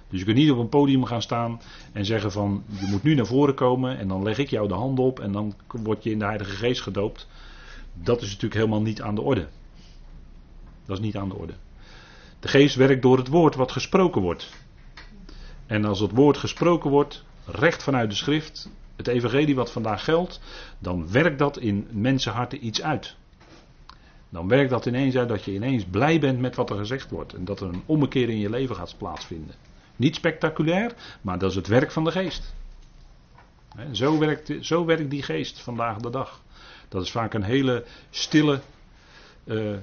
Dus 0.09 0.19
je 0.19 0.25
kunt 0.25 0.37
niet 0.37 0.51
op 0.51 0.59
een 0.59 0.69
podium 0.69 1.05
gaan 1.05 1.23
staan 1.23 1.61
en 1.93 2.05
zeggen 2.05 2.33
van 2.33 2.65
je 2.81 2.87
moet 2.87 3.03
nu 3.03 3.15
naar 3.15 3.27
voren 3.27 3.55
komen 3.55 3.99
en 3.99 4.09
dan 4.09 4.23
leg 4.23 4.39
ik 4.39 4.49
jou 4.49 4.69
de 4.69 4.75
hand 4.75 4.99
op 4.99 5.21
en 5.21 5.33
dan 5.33 5.55
word 5.67 6.05
je 6.05 6.11
in 6.11 6.19
de 6.19 6.25
Heilige 6.25 6.57
Geest 6.57 6.81
gedoopt. 6.81 7.29
Dat 7.93 8.23
is 8.23 8.27
natuurlijk 8.27 8.55
helemaal 8.55 8.83
niet 8.83 9.03
aan 9.03 9.15
de 9.15 9.21
orde. 9.21 9.49
Dat 10.87 10.99
is 10.99 11.05
niet 11.05 11.17
aan 11.17 11.29
de 11.29 11.35
orde. 11.35 11.55
De 12.41 12.49
geest 12.49 12.75
werkt 12.75 13.03
door 13.03 13.19
het 13.19 13.29
woord 13.29 13.55
wat 13.55 13.73
gesproken 13.73 14.23
wordt. 14.23 14.51
En 15.67 15.85
als 15.85 16.01
het 16.01 16.11
woord 16.11 16.37
gesproken 16.37 16.91
wordt, 16.91 17.25
recht 17.45 17.83
vanuit 17.83 18.11
de 18.11 18.17
schrift, 18.17 18.71
het 18.97 19.09
evangelie 19.09 19.55
wat 19.55 19.73
vandaag 19.73 20.05
geldt, 20.05 20.41
dan 20.79 21.11
werkt 21.11 21.39
dat 21.39 21.59
in 21.59 21.89
mensenharten 21.91 22.67
iets 22.67 22.83
uit. 22.83 23.17
Dan 24.29 24.49
werkt 24.49 24.71
dat 24.71 24.87
ineens 24.87 25.17
uit 25.17 25.29
dat 25.29 25.45
je 25.45 25.55
ineens 25.55 25.85
blij 25.85 26.21
bent 26.21 26.39
met 26.39 26.57
wat 26.57 26.71
er 26.71 26.77
gezegd 26.77 27.11
wordt. 27.11 27.35
En 27.35 27.45
dat 27.45 27.61
er 27.61 27.69
een 27.69 27.83
ommekeer 27.87 28.29
in 28.29 28.39
je 28.39 28.51
leven 28.51 28.77
gaat 28.77 28.95
plaatsvinden. 28.99 29.55
Niet 29.97 30.15
spectaculair, 30.15 30.95
maar 31.21 31.39
dat 31.39 31.51
is 31.51 31.57
het 31.57 31.67
werk 31.67 31.91
van 31.91 32.05
de 32.05 32.11
geest. 32.11 32.55
zo, 33.93 34.19
werkt, 34.19 34.53
zo 34.61 34.85
werkt 34.85 35.11
die 35.11 35.23
geest 35.23 35.61
vandaag 35.61 35.97
de 35.97 36.11
dag. 36.11 36.43
Dat 36.93 37.03
is 37.03 37.11
vaak 37.11 37.35
een 37.35 37.43
hele 37.43 37.85
stille, 38.11 38.61
uh, 39.45 39.77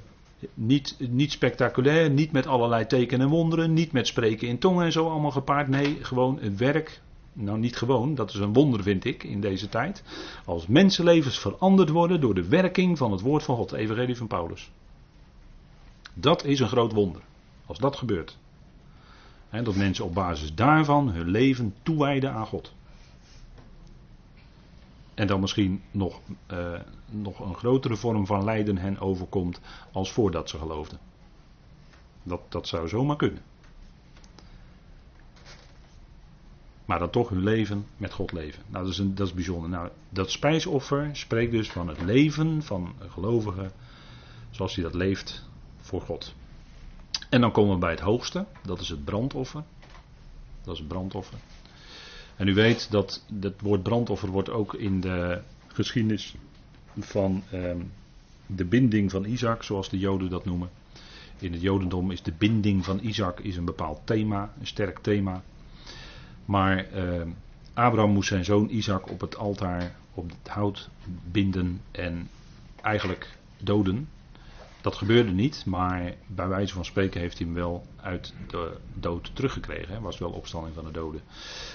niet, 0.54 0.96
niet 1.00 1.32
spectaculair, 1.32 2.10
niet 2.10 2.32
met 2.32 2.48
allerlei 2.48 2.86
tekenen 2.86 3.26
en 3.26 3.32
wonderen, 3.32 3.74
niet 3.74 3.92
met 3.92 4.08
spreken 4.08 4.48
in 4.48 4.60
tongen 4.60 4.86
en 4.86 4.92
zo 4.92 5.10
allemaal 5.10 5.32
gepaard. 5.32 5.68
Nee, 5.68 5.98
gewoon 6.02 6.40
het 6.42 6.58
werk. 6.58 7.02
Nou, 7.34 7.60
niet 7.60 7.78
gewoon, 7.78 8.16
dat 8.16 8.30
is 8.30 8.36
een 8.36 8.54
wonder, 8.54 8.84
vind 8.84 9.06
ik, 9.06 9.24
in 9.24 9.42
deze 9.42 9.70
tijd. 9.70 10.04
Als 10.46 10.68
mensenlevens 10.68 11.40
veranderd 11.40 11.90
worden 11.90 12.22
door 12.22 12.34
de 12.34 12.48
werking 12.48 12.98
van 12.98 13.12
het 13.12 13.22
woord 13.22 13.44
van 13.44 13.56
God, 13.56 13.72
Evangelie 13.72 14.18
van 14.18 14.28
Paulus. 14.28 14.72
Dat 16.14 16.44
is 16.46 16.60
een 16.60 16.68
groot 16.68 16.94
wonder, 16.94 17.22
als 17.66 17.78
dat 17.78 17.96
gebeurt. 17.96 18.38
dat 19.50 19.76
mensen 19.76 20.06
op 20.06 20.14
basis 20.14 20.56
daarvan 20.56 21.10
hun 21.10 21.30
leven 21.30 21.76
toewijden 21.84 22.32
aan 22.32 22.46
God. 22.46 22.74
En 25.20 25.28
dan 25.28 25.40
misschien 25.40 25.82
nog, 25.92 26.20
uh, 26.52 26.80
nog 27.10 27.40
een 27.40 27.56
grotere 27.56 27.96
vorm 27.96 28.26
van 28.26 28.44
lijden 28.44 28.78
hen 28.78 29.00
overkomt 29.00 29.60
als 29.92 30.12
voordat 30.12 30.50
ze 30.50 30.58
geloofden. 30.58 31.00
Dat, 32.24 32.42
dat 32.50 32.68
zou 32.68 32.88
zomaar 32.88 33.16
kunnen. 33.16 33.42
Maar 36.86 37.00
dan 37.00 37.10
toch 37.10 37.30
hun 37.30 37.44
leven 37.44 37.86
met 37.98 38.14
God 38.14 38.32
leven. 38.32 38.64
Nou, 38.68 38.84
dat 38.84 38.94
is, 38.94 39.00
een, 39.00 39.16
dat 39.16 39.28
is 39.28 39.34
bijzonder. 39.34 39.70
Nou, 39.70 39.90
dat 40.10 40.32
spijsoffer 40.32 41.10
spreekt 41.14 41.52
dus 41.52 41.72
van 41.72 41.88
het 41.88 42.02
leven 42.02 42.64
van 42.64 42.94
een 43.00 43.12
gelovige 43.12 43.72
zoals 44.50 44.76
hij 44.76 44.84
dat 44.84 44.94
leeft 44.94 45.50
voor 45.78 46.02
God. 46.02 46.34
En 47.30 47.42
dan 47.42 47.52
komen 47.52 47.74
we 47.74 47.80
bij 47.80 47.92
het 47.92 48.00
hoogste, 48.00 48.46
dat 48.64 48.80
is 48.80 48.90
het 48.90 49.06
brandoffer. 49.06 49.64
Dat 50.64 50.74
is 50.74 50.80
het 50.80 50.88
brandoffer. 50.88 51.38
En 52.40 52.48
u 52.48 52.54
weet 52.54 52.92
dat 52.92 53.24
het 53.40 53.62
woord 53.62 53.84
brandoffer 53.84 54.30
wordt 54.30 54.50
ook 54.50 54.74
in 54.74 55.02
de 55.02 55.42
geschiedenis 55.68 56.36
van 57.00 57.44
ehm, 57.52 57.78
de 58.46 58.66
binding 58.66 59.12
van 59.12 59.26
Isaac, 59.26 59.64
zoals 59.64 59.90
de 59.90 60.00
Joden 60.00 60.30
dat 60.30 60.46
noemen. 60.46 60.70
In 61.40 61.52
het 61.52 61.62
Jodendom 61.62 62.12
is 62.12 62.22
de 62.22 62.34
binding 62.38 62.86
van 62.86 63.00
Isaac 63.00 63.40
is 63.40 63.58
een 63.58 63.66
bepaald 63.66 64.02
thema, 64.04 64.54
een 64.60 64.68
sterk 64.68 65.00
thema. 65.00 65.44
Maar 66.46 66.94
uh, 66.94 67.22
Abraham 67.74 68.12
moest 68.12 68.28
zijn 68.28 68.46
zoon 68.46 68.70
Isaac 68.70 69.10
op 69.10 69.22
het 69.22 69.38
altaar, 69.38 69.96
op 70.14 70.30
het 70.30 70.52
hout 70.52 70.90
binden 71.32 71.82
en 71.92 72.30
eigenlijk 72.82 73.38
doden. 73.58 74.08
Dat 74.82 74.96
gebeurde 74.96 75.32
niet, 75.32 75.66
maar 75.66 76.14
bij 76.28 76.48
wijze 76.48 76.74
van 76.74 76.86
spreken 76.86 77.22
heeft 77.22 77.38
hij 77.38 77.48
hem 77.48 77.56
wel 77.56 77.86
uit 77.96 78.34
de 78.48 78.78
dood 78.94 79.32
teruggekregen. 79.34 79.92
Hij 79.92 80.02
was 80.02 80.18
wel 80.18 80.32
opstanding 80.32 80.76
van 80.76 80.86
de 80.86 80.92
doden. 80.92 81.22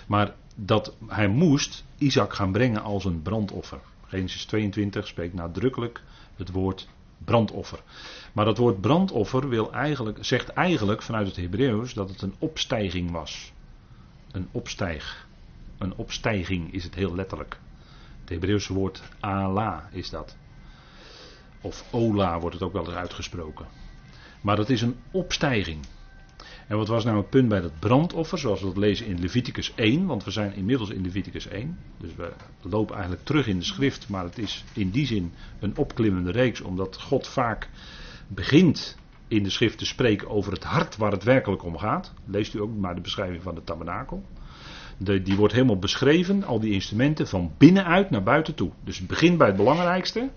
Maar 0.07 0.35
dat 0.55 0.97
hij 1.07 1.29
moest 1.29 1.85
Isaac 1.99 2.33
gaan 2.35 2.53
brengen 2.53 2.83
als 2.83 3.05
een 3.05 3.23
brandoffer. 3.23 3.81
Genesis 4.07 4.45
22 4.45 5.07
spreekt 5.07 5.35
nadrukkelijk 5.35 6.03
het 6.37 6.51
woord 6.51 6.89
brandoffer. 7.25 7.83
Maar 8.33 8.45
dat 8.45 8.59
woord 8.59 8.81
brandoffer 8.81 9.49
wil 9.49 9.73
eigenlijk, 9.73 10.19
zegt 10.21 10.49
eigenlijk 10.49 11.03
vanuit 11.03 11.27
het 11.27 11.37
Hebreeuws 11.37 11.95
dat 11.95 12.09
het 12.09 12.23
een 12.23 12.35
opstijging 12.39 13.11
was. 13.11 13.53
Een 14.31 14.49
opstijg. 14.51 15.27
Een 15.79 15.95
opstijging 15.97 16.73
is 16.73 16.85
het 16.85 16.95
heel 16.95 17.15
letterlijk. 17.15 17.59
Het 18.21 18.29
Hebreeuwse 18.29 18.73
woord 18.73 19.03
ala 19.21 19.89
is 19.93 20.11
dat. 20.11 20.37
Of 21.65 21.85
ola 21.91 22.41
wordt 22.41 22.55
het 22.55 22.65
ook 22.65 22.73
wel 22.73 22.87
eens 22.87 22.95
uitgesproken. 22.95 23.67
Maar 24.41 24.57
dat 24.57 24.71
is 24.71 24.83
een 24.83 24.97
opstijging. 25.11 25.87
En 26.69 26.77
wat 26.77 26.89
was 26.89 27.05
nou 27.05 27.17
het 27.17 27.31
punt 27.31 27.49
bij 27.49 27.61
dat 27.61 27.79
brandoffer, 27.79 28.39
zoals 28.39 28.61
we 28.61 28.67
dat 28.67 28.77
lezen 28.77 29.07
in 29.07 29.21
Leviticus 29.21 29.75
1, 29.75 30.07
want 30.07 30.25
we 30.25 30.31
zijn 30.31 30.55
inmiddels 30.55 30.91
in 30.91 31.03
Leviticus 31.03 31.47
1, 31.47 31.79
dus 31.99 32.15
we 32.15 32.33
lopen 32.63 32.95
eigenlijk 32.95 33.25
terug 33.25 33.47
in 33.47 33.59
de 33.59 33.65
schrift, 33.65 34.09
maar 34.09 34.25
het 34.25 34.39
is 34.39 34.65
in 34.73 34.91
die 34.91 35.07
zin 35.07 35.33
een 35.61 35.77
opklimmende 35.77 36.31
reeks, 36.31 36.61
omdat 36.61 37.01
God 37.01 37.27
vaak 37.29 37.69
begint 38.29 38.99
in 39.29 39.43
de 39.43 39.51
schrift 39.51 39.79
te 39.79 39.87
spreken 39.87 40.29
over 40.29 40.53
het 40.53 40.65
hart 40.65 40.97
waar 40.97 41.13
het 41.13 41.25
werkelijk 41.25 41.65
om 41.65 41.79
gaat. 41.79 42.13
Leest 42.25 42.55
u 42.55 42.61
ook 42.61 42.77
maar 42.77 42.95
de 42.95 43.01
beschrijving 43.01 43.43
van 43.43 43.55
de 43.55 43.65
tabernakel. 43.65 44.25
Die 44.99 45.37
wordt 45.37 45.55
helemaal 45.55 45.79
beschreven, 45.79 46.45
al 46.45 46.61
die 46.61 46.73
instrumenten, 46.73 47.29
van 47.29 47.53
binnenuit 47.59 48.11
naar 48.11 48.23
buiten 48.23 48.55
toe. 48.55 48.71
Dus 48.85 48.99
het 48.99 49.07
begint 49.07 49.39
bij 49.39 49.47
het 49.47 49.57
belangrijkste, 49.57 50.31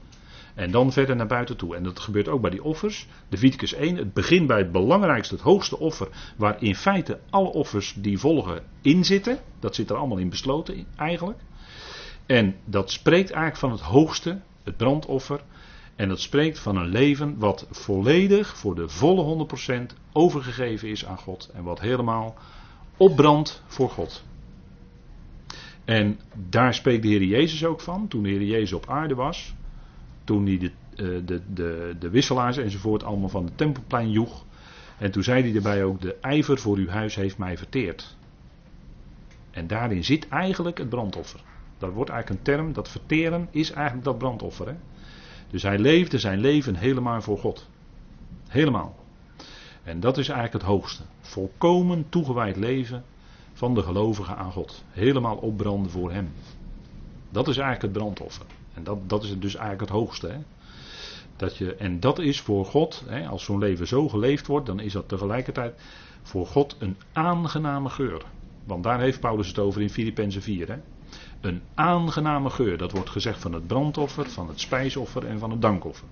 en 0.58 0.72
dan 0.72 0.91
verder 0.91 1.15
naar 1.15 1.28
buiten 1.28 1.58
toe. 1.58 1.76
En 1.76 1.84
dat 1.84 2.00
gebeurt 2.00 2.28
ook 2.28 2.41
bij 2.41 2.50
die 2.50 2.63
offers. 2.63 3.08
Leviticus 3.30 3.74
1, 3.74 3.96
het 3.96 4.13
begint 4.13 4.48
bij 4.48 4.58
het 4.58 4.72
belangrijkste, 4.72 5.34
het 5.34 5.43
hoogste 5.43 5.80
offer. 5.80 6.08
Waar 6.38 6.63
in 6.63 6.76
feite 6.76 7.20
alle 7.30 7.50
offers 7.50 7.96
die 7.98 8.17
volgen 8.17 8.63
in 8.82 9.06
zitten. 9.06 9.39
Dat 9.60 9.76
zit 9.76 9.89
er 9.89 9.96
allemaal 9.96 10.17
in 10.17 10.30
besloten 10.30 10.86
eigenlijk. 10.96 11.39
En 12.26 12.56
dat 12.65 12.91
spreekt 12.91 13.32
eigenlijk 13.32 13.58
van 13.58 13.72
het 13.72 13.82
hoogste, 13.82 14.39
het 14.63 14.78
brandoffer. 14.78 15.41
En 15.96 16.10
dat 16.10 16.20
spreekt 16.20 16.60
van 16.60 16.76
een 16.76 16.89
leven 16.89 17.38
wat 17.38 17.67
volledig 17.72 18.58
voor 18.58 18.76
de 18.76 18.89
volle 18.89 19.48
100% 19.91 19.96
overgegeven 20.12 20.89
is 20.89 21.06
aan 21.06 21.17
God. 21.17 21.50
En 21.54 21.63
wat 21.63 21.80
helemaal 21.80 22.36
opbrandt 22.98 23.63
voor 23.65 23.89
God. 23.89 24.24
En 25.86 26.20
daar 26.50 26.74
spreekt 26.74 27.02
de 27.02 27.08
Heer 27.08 27.24
Jezus 27.24 27.65
ook 27.65 27.82
van, 27.82 28.08
toen 28.08 28.24
de 28.24 28.30
Heer 28.30 28.43
Jezus 28.43 28.74
op 28.74 28.89
aarde 28.89 29.15
was. 29.15 29.56
Toen 30.28 30.46
hij 30.46 30.58
de, 30.58 30.72
eh, 30.96 31.06
de, 31.26 31.42
de, 31.54 31.96
de 32.00 32.10
wisselaars 32.10 32.58
enzovoort 32.58 33.04
allemaal 33.04 33.30
van 33.30 33.46
het 33.46 33.58
tempelplein 33.58 34.12
joeg. 34.12 34.46
En 34.98 35.12
toen 35.12 35.24
zei 35.24 35.42
hij 35.42 35.56
erbij 35.56 35.84
ook: 35.84 36.02
De 36.02 36.16
ijver 36.22 36.58
voor 36.58 36.78
uw 36.78 36.88
huis 36.88 37.16
heeft 37.16 37.38
mij 37.38 37.58
verteerd. 37.58 38.16
En 39.52 39.68
daarin 39.68 40.04
zit 40.04 40.28
eigenlijk 40.28 40.78
het 40.78 40.90
brandoffer. 40.90 41.40
Dat 41.78 41.94
wordt 41.94 42.10
eigenlijk 42.10 42.40
een 42.40 42.54
term, 42.54 42.74
dat 42.74 42.90
verteren 42.90 43.48
is 43.52 43.72
eigenlijk 43.72 44.06
dat 44.06 44.18
brandoffer. 44.18 44.68
Hè? 44.68 44.76
Dus 45.50 45.63
hij 45.63 45.78
leefde 45.80 46.20
zijn 46.20 46.40
leven 46.40 46.76
helemaal 46.76 47.22
voor 47.22 47.38
God. 47.38 47.70
Helemaal. 48.48 48.96
En 49.84 50.00
dat 50.00 50.18
is 50.18 50.30
eigenlijk 50.30 50.63
het 50.63 50.72
hoogste. 50.72 51.04
Volkomen 51.22 52.10
toegewijd 52.10 52.56
leven 52.56 53.04
van 53.54 53.74
de 53.74 53.82
gelovigen 53.82 54.38
aan 54.38 54.52
God. 54.52 54.84
Helemaal 54.90 55.36
opbranden 55.36 55.92
voor 55.92 56.12
hem. 56.12 56.32
Dat 57.30 57.48
is 57.48 57.58
eigenlijk 57.58 57.94
het 57.94 58.04
brandoffer. 58.04 58.46
En 58.78 58.84
dat, 58.84 59.10
dat 59.10 59.24
is 59.24 59.40
dus 59.40 59.56
eigenlijk 59.56 59.82
het 59.82 60.00
hoogste. 60.00 60.28
Hè? 60.28 60.38
Dat 61.36 61.58
je, 61.58 61.76
en 61.76 62.00
dat 62.00 62.20
is 62.20 62.42
voor 62.42 62.66
God, 62.66 63.04
hè, 63.08 63.28
als 63.28 63.44
zo'n 63.44 63.60
leven 63.60 63.88
zo 63.88 64.10
geleefd 64.10 64.48
wordt, 64.48 64.66
dan 64.66 64.80
is 64.80 64.94
dat 64.94 65.08
tegelijkertijd 65.08 65.82
voor 66.22 66.48
God 66.48 66.76
een 66.80 66.98
aangename 67.13 67.90
geur. 67.90 68.26
Want 68.63 68.84
daar 68.84 69.00
heeft 69.00 69.20
Paulus 69.20 69.48
het 69.48 69.60
over 69.60 69.82
in 69.82 69.90
Filippenzen 69.90 70.42
4. 70.42 70.68
Hè? 70.68 70.78
Een 71.42 71.62
aangename 71.74 72.50
geur, 72.50 72.78
dat 72.78 72.92
wordt 72.92 73.10
gezegd 73.10 73.42
van 73.42 73.54
het 73.54 73.68
brandoffer, 73.68 74.30
van 74.30 74.48
het 74.48 74.60
spijsoffer 74.60 75.26
en 75.26 75.40
van 75.40 75.52
het 75.52 75.62
dankoffer. 75.62 76.08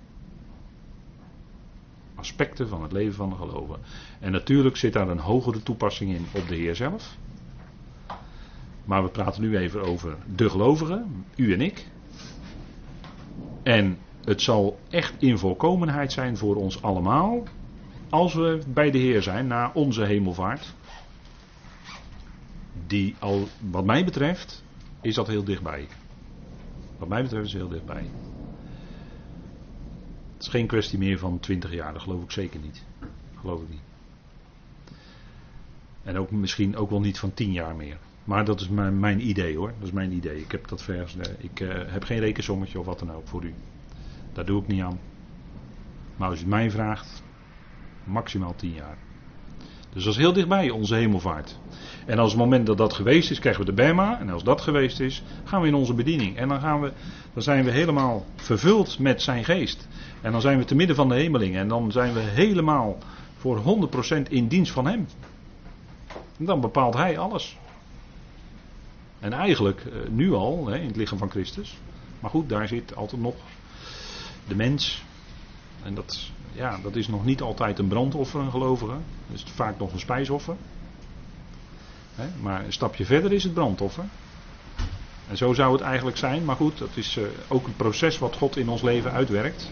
Aspecten 2.14 2.68
van 2.68 2.82
het 2.82 2.92
leven 2.92 3.14
van 3.14 3.28
de 3.28 3.36
geloven. 3.36 3.78
En 4.20 4.32
natuurlijk 4.32 4.76
zit 4.76 4.92
daar 4.92 5.08
een 5.08 5.18
hogere 5.18 5.62
toepassing 5.62 6.10
in 6.14 6.26
op 6.34 6.48
de 6.48 6.54
Heer 6.54 6.76
zelf. 6.76 7.16
Maar 8.84 9.02
we 9.02 9.10
praten 9.10 9.42
nu 9.42 9.56
even 9.56 9.82
over 9.82 10.16
de 10.36 10.50
gelovigen, 10.50 11.24
u 11.36 11.52
en 11.52 11.60
ik. 11.60 11.86
En 13.66 13.98
het 14.24 14.42
zal 14.42 14.78
echt 14.88 15.22
in 15.22 15.38
volkomenheid 15.38 16.12
zijn 16.12 16.36
voor 16.36 16.56
ons 16.56 16.82
allemaal. 16.82 17.42
Als 18.10 18.34
we 18.34 18.62
bij 18.66 18.90
de 18.90 18.98
Heer 18.98 19.22
zijn 19.22 19.46
na 19.46 19.70
onze 19.74 20.04
hemelvaart. 20.04 20.74
Die 22.86 23.16
al, 23.18 23.48
wat 23.70 23.84
mij 23.84 24.04
betreft, 24.04 24.64
is 25.00 25.14
dat 25.14 25.26
heel 25.26 25.44
dichtbij. 25.44 25.88
Wat 26.98 27.08
mij 27.08 27.22
betreft 27.22 27.46
is 27.46 27.52
heel 27.52 27.68
dichtbij. 27.68 28.10
Het 30.32 30.42
is 30.42 30.48
geen 30.48 30.66
kwestie 30.66 30.98
meer 30.98 31.18
van 31.18 31.40
20 31.40 31.72
jaar, 31.72 31.92
dat 31.92 32.02
geloof 32.02 32.22
ik 32.22 32.30
zeker 32.30 32.60
niet. 32.60 32.82
Geloof 33.40 33.62
ik 33.62 33.68
niet. 33.68 33.84
En 36.02 36.18
ook 36.18 36.30
misschien 36.30 36.76
ook 36.76 36.90
wel 36.90 37.00
niet 37.00 37.18
van 37.18 37.34
10 37.34 37.52
jaar 37.52 37.76
meer. 37.76 37.98
Maar 38.26 38.44
dat 38.44 38.60
is 38.60 38.68
mijn, 38.68 39.00
mijn 39.00 39.28
idee 39.28 39.56
hoor. 39.56 39.72
Dat 39.78 39.86
is 39.86 39.92
mijn 39.92 40.12
idee. 40.12 40.40
Ik 40.40 40.50
heb 40.50 40.68
dat 40.68 40.82
vers. 40.82 41.16
Eh, 41.16 41.32
ik 41.38 41.60
uh, 41.60 41.68
heb 41.86 42.04
geen 42.04 42.18
rekensommetje 42.18 42.78
of 42.78 42.86
wat 42.86 42.98
dan 42.98 43.12
ook 43.12 43.28
voor 43.28 43.44
u. 43.44 43.54
Daar 44.32 44.44
doe 44.44 44.62
ik 44.62 44.66
niet 44.66 44.82
aan. 44.82 44.98
Maar 46.16 46.28
als 46.28 46.42
u 46.42 46.46
mij 46.46 46.70
vraagt, 46.70 47.22
maximaal 48.04 48.54
10 48.56 48.72
jaar. 48.72 48.96
Dus 49.92 50.04
dat 50.04 50.12
is 50.12 50.18
heel 50.18 50.32
dichtbij, 50.32 50.70
onze 50.70 50.94
hemelvaart. 50.94 51.58
En 52.06 52.18
als 52.18 52.30
het 52.30 52.40
moment 52.40 52.66
dat 52.66 52.78
dat 52.78 52.92
geweest 52.92 53.30
is, 53.30 53.38
krijgen 53.38 53.64
we 53.64 53.70
de 53.70 53.82
Bema. 53.82 54.20
En 54.20 54.30
als 54.30 54.44
dat 54.44 54.60
geweest 54.60 55.00
is, 55.00 55.22
gaan 55.44 55.60
we 55.60 55.66
in 55.66 55.74
onze 55.74 55.94
bediening. 55.94 56.36
En 56.36 56.48
dan, 56.48 56.60
gaan 56.60 56.80
we, 56.80 56.92
dan 57.32 57.42
zijn 57.42 57.64
we 57.64 57.70
helemaal 57.70 58.24
vervuld 58.36 58.98
met 58.98 59.22
zijn 59.22 59.44
geest. 59.44 59.88
En 60.22 60.32
dan 60.32 60.40
zijn 60.40 60.58
we 60.58 60.64
te 60.64 60.74
midden 60.74 60.96
van 60.96 61.08
de 61.08 61.14
hemeling. 61.14 61.56
En 61.56 61.68
dan 61.68 61.92
zijn 61.92 62.14
we 62.14 62.20
helemaal 62.20 62.98
voor 63.36 63.88
100% 64.18 64.22
in 64.28 64.48
dienst 64.48 64.72
van 64.72 64.86
hem. 64.86 65.06
Dan 66.36 66.60
bepaalt 66.60 66.94
hij 66.94 67.18
alles. 67.18 67.56
En 69.20 69.32
eigenlijk 69.32 69.80
eh, 69.84 70.08
nu 70.08 70.32
al, 70.32 70.68
in 70.68 70.86
het 70.86 70.96
lichaam 70.96 71.18
van 71.18 71.30
Christus. 71.30 71.78
Maar 72.20 72.30
goed, 72.30 72.48
daar 72.48 72.68
zit 72.68 72.96
altijd 72.96 73.20
nog 73.20 73.34
de 74.48 74.54
mens. 74.54 75.04
En 75.82 75.94
dat, 75.94 76.30
ja, 76.52 76.78
dat 76.82 76.96
is 76.96 77.08
nog 77.08 77.24
niet 77.24 77.40
altijd 77.40 77.78
een 77.78 77.88
brandoffer, 77.88 78.40
een 78.40 78.50
gelovige. 78.50 78.96
Dat 79.26 79.36
is 79.36 79.44
vaak 79.54 79.78
nog 79.78 79.92
een 79.92 79.98
spijsoffer. 79.98 80.56
maar 82.40 82.64
een 82.64 82.72
stapje 82.72 83.04
verder 83.04 83.32
is 83.32 83.42
het 83.42 83.54
brandoffer. 83.54 84.04
En 85.28 85.36
zo 85.36 85.52
zou 85.52 85.72
het 85.72 85.80
eigenlijk 85.80 86.16
zijn. 86.16 86.44
Maar 86.44 86.56
goed, 86.56 86.78
dat 86.78 86.90
is 86.94 87.16
uh, 87.16 87.24
ook 87.48 87.66
een 87.66 87.76
proces 87.76 88.18
wat 88.18 88.36
God 88.36 88.56
in 88.56 88.68
ons 88.68 88.82
leven 88.82 89.12
uitwerkt. 89.12 89.70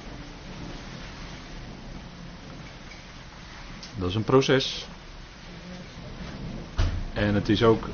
Dat 3.96 4.08
is 4.08 4.14
een 4.14 4.24
proces. 4.24 4.86
En 7.12 7.34
het 7.34 7.48
is 7.48 7.62
ook 7.62 7.88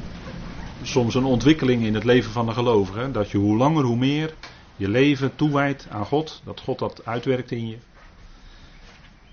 soms 0.83 1.15
een 1.15 1.25
ontwikkeling 1.25 1.85
in 1.85 1.95
het 1.95 2.05
leven 2.05 2.31
van 2.33 2.47
de 2.47 2.53
gelovige. 2.53 3.11
Dat 3.11 3.31
je 3.31 3.39
hoe 3.39 3.57
langer 3.57 3.85
hoe 3.85 3.97
meer 3.97 4.35
je 4.77 4.89
leven 4.89 5.35
toewijdt 5.35 5.87
aan 5.91 6.07
God. 6.07 6.41
Dat 6.45 6.61
God 6.61 6.79
dat 6.79 7.07
uitwerkt 7.07 7.51
in 7.51 7.69
je. 7.69 7.77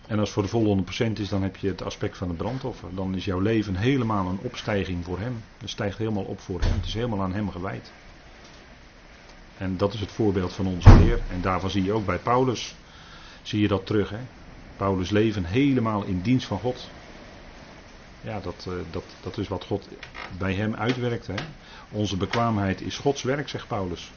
En 0.07 0.19
als 0.19 0.27
het 0.27 0.29
voor 0.29 0.43
de 0.43 0.49
volle 0.49 0.83
100% 1.09 1.19
is, 1.19 1.29
dan 1.29 1.41
heb 1.41 1.55
je 1.55 1.67
het 1.67 1.83
aspect 1.83 2.17
van 2.17 2.27
het 2.27 2.37
brandoffer. 2.37 2.89
Dan 2.95 3.15
is 3.15 3.25
jouw 3.25 3.39
leven 3.39 3.75
helemaal 3.75 4.27
een 4.27 4.39
opstijging 4.41 5.05
voor 5.05 5.19
Hem. 5.19 5.43
Het 5.57 5.69
stijgt 5.69 5.97
helemaal 5.97 6.23
op 6.23 6.39
voor 6.39 6.61
Hem. 6.61 6.73
Het 6.73 6.85
is 6.85 6.93
helemaal 6.93 7.21
aan 7.21 7.33
Hem 7.33 7.51
gewijd. 7.51 7.91
En 9.57 9.77
dat 9.77 9.93
is 9.93 9.99
het 9.99 10.11
voorbeeld 10.11 10.53
van 10.53 10.67
onze 10.67 10.89
Heer. 10.89 11.19
En 11.31 11.41
daarvan 11.41 11.69
zie 11.69 11.83
je 11.83 11.91
ook 11.91 12.05
bij 12.05 12.17
Paulus, 12.17 12.75
zie 13.41 13.61
je 13.61 13.67
dat 13.67 13.85
terug. 13.85 14.09
Hè? 14.09 14.19
Paulus 14.77 15.09
leven 15.09 15.45
helemaal 15.45 16.03
in 16.03 16.21
dienst 16.21 16.47
van 16.47 16.59
God. 16.59 16.89
Ja, 18.21 18.39
dat, 18.39 18.65
eh, 18.67 18.73
dat, 18.91 19.03
dat 19.21 19.37
is 19.37 19.47
wat 19.47 19.65
God 19.65 19.87
bij 20.37 20.53
hem 20.53 20.75
uitwerkt. 20.75 21.27
Hè? 21.27 21.35
Onze 21.91 22.17
bekwaamheid 22.17 22.81
is 22.81 22.97
Gods 22.97 23.23
werk, 23.23 23.49
zegt 23.49 23.67
Paulus. 23.67 24.11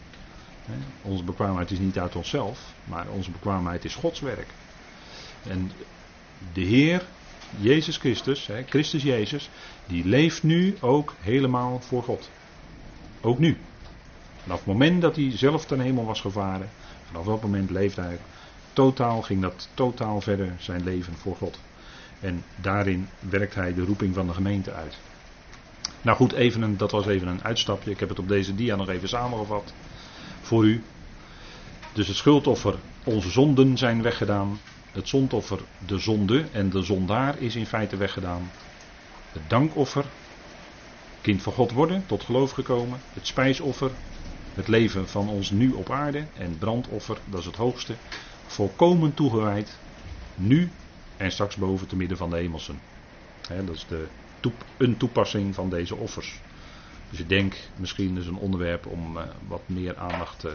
Onze 1.02 1.24
bekwaamheid 1.24 1.70
is 1.70 1.78
niet 1.78 1.98
uit 1.98 2.16
onszelf, 2.16 2.74
maar 2.84 3.08
onze 3.08 3.30
bekwaamheid 3.30 3.84
is 3.84 3.94
Gods 3.94 4.20
werk. 4.20 4.46
En 5.42 5.72
de 6.52 6.60
Heer, 6.60 7.06
Jezus 7.58 7.96
Christus, 7.96 8.48
Christus 8.66 9.02
Jezus, 9.02 9.50
die 9.86 10.04
leeft 10.04 10.42
nu 10.42 10.76
ook 10.80 11.14
helemaal 11.20 11.80
voor 11.80 12.02
God. 12.02 12.30
Ook 13.20 13.38
nu. 13.38 13.58
Vanaf 14.42 14.58
het 14.58 14.66
moment 14.66 15.02
dat 15.02 15.16
hij 15.16 15.30
zelf 15.36 15.66
ten 15.66 15.80
hemel 15.80 16.04
was 16.04 16.20
gevaren, 16.20 16.70
vanaf 17.06 17.24
dat 17.24 17.42
moment 17.42 17.70
leefde 17.70 18.00
hij 18.00 18.18
totaal, 18.72 19.22
ging 19.22 19.40
dat 19.42 19.68
totaal 19.74 20.20
verder 20.20 20.54
zijn 20.58 20.84
leven 20.84 21.14
voor 21.14 21.36
God. 21.36 21.58
En 22.20 22.42
daarin 22.60 23.08
werkt 23.18 23.54
hij 23.54 23.74
de 23.74 23.84
roeping 23.84 24.14
van 24.14 24.26
de 24.26 24.34
gemeente 24.34 24.72
uit. 24.72 24.98
Nou 26.02 26.16
goed, 26.16 26.32
even 26.32 26.76
dat 26.76 26.90
was 26.90 27.06
even 27.06 27.28
een 27.28 27.44
uitstapje. 27.44 27.90
Ik 27.90 28.00
heb 28.00 28.08
het 28.08 28.18
op 28.18 28.28
deze 28.28 28.54
dia 28.54 28.76
nog 28.76 28.88
even 28.88 29.08
samengevat 29.08 29.74
voor 30.40 30.64
u. 30.64 30.82
Dus 31.92 32.06
het 32.06 32.16
schuldoffer, 32.16 32.74
onze 33.04 33.30
zonden 33.30 33.78
zijn 33.78 34.02
weggedaan. 34.02 34.58
Het 34.92 35.08
zondoffer, 35.08 35.58
de 35.86 35.98
zonde 35.98 36.44
en 36.52 36.70
de 36.70 36.82
zondaar 36.82 37.38
is 37.38 37.56
in 37.56 37.66
feite 37.66 37.96
weggedaan. 37.96 38.50
Het 39.32 39.42
dankoffer, 39.48 40.04
kind 41.20 41.42
van 41.42 41.52
God 41.52 41.70
worden, 41.70 42.02
tot 42.06 42.22
geloof 42.22 42.50
gekomen. 42.50 42.98
Het 43.12 43.26
spijsoffer, 43.26 43.90
het 44.54 44.68
leven 44.68 45.08
van 45.08 45.28
ons 45.28 45.50
nu 45.50 45.72
op 45.72 45.90
aarde. 45.90 46.24
En 46.34 46.58
brandoffer, 46.58 47.18
dat 47.24 47.40
is 47.40 47.46
het 47.46 47.56
hoogste, 47.56 47.94
volkomen 48.46 49.14
toegewijd. 49.14 49.78
Nu 50.34 50.70
en 51.20 51.32
straks 51.32 51.56
boven 51.56 51.86
te 51.86 51.96
midden 51.96 52.16
van 52.16 52.30
de 52.30 52.36
hemelsen. 52.36 52.80
dat 53.48 53.74
is 53.74 53.86
de 53.88 54.06
een 54.76 54.96
toepassing 54.96 55.54
van 55.54 55.70
deze 55.70 55.96
offers. 55.96 56.40
Dus 57.10 57.20
ik 57.20 57.28
denk 57.28 57.56
misschien 57.76 58.16
is 58.16 58.26
een 58.26 58.36
onderwerp 58.36 58.86
om 58.86 59.16
uh, 59.16 59.22
wat 59.48 59.62
meer 59.66 59.96
aandacht, 59.96 60.44
uh, 60.44 60.52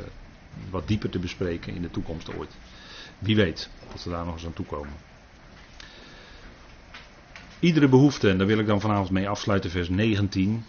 wat 0.69 0.87
dieper 0.87 1.09
te 1.09 1.19
bespreken 1.19 1.75
in 1.75 1.81
de 1.81 1.91
toekomst 1.91 2.35
ooit. 2.35 2.51
Wie 3.19 3.35
weet 3.35 3.69
dat 3.91 4.03
we 4.03 4.09
daar 4.09 4.25
nog 4.25 4.33
eens 4.33 4.45
aan 4.45 4.53
toe 4.53 4.65
komen. 4.65 4.93
Iedere 7.59 7.87
behoefte, 7.87 8.29
en 8.29 8.37
daar 8.37 8.47
wil 8.47 8.59
ik 8.59 8.67
dan 8.67 8.81
vanavond 8.81 9.09
mee 9.09 9.29
afsluiten, 9.29 9.69
vers 9.69 9.89
19. 9.89 10.65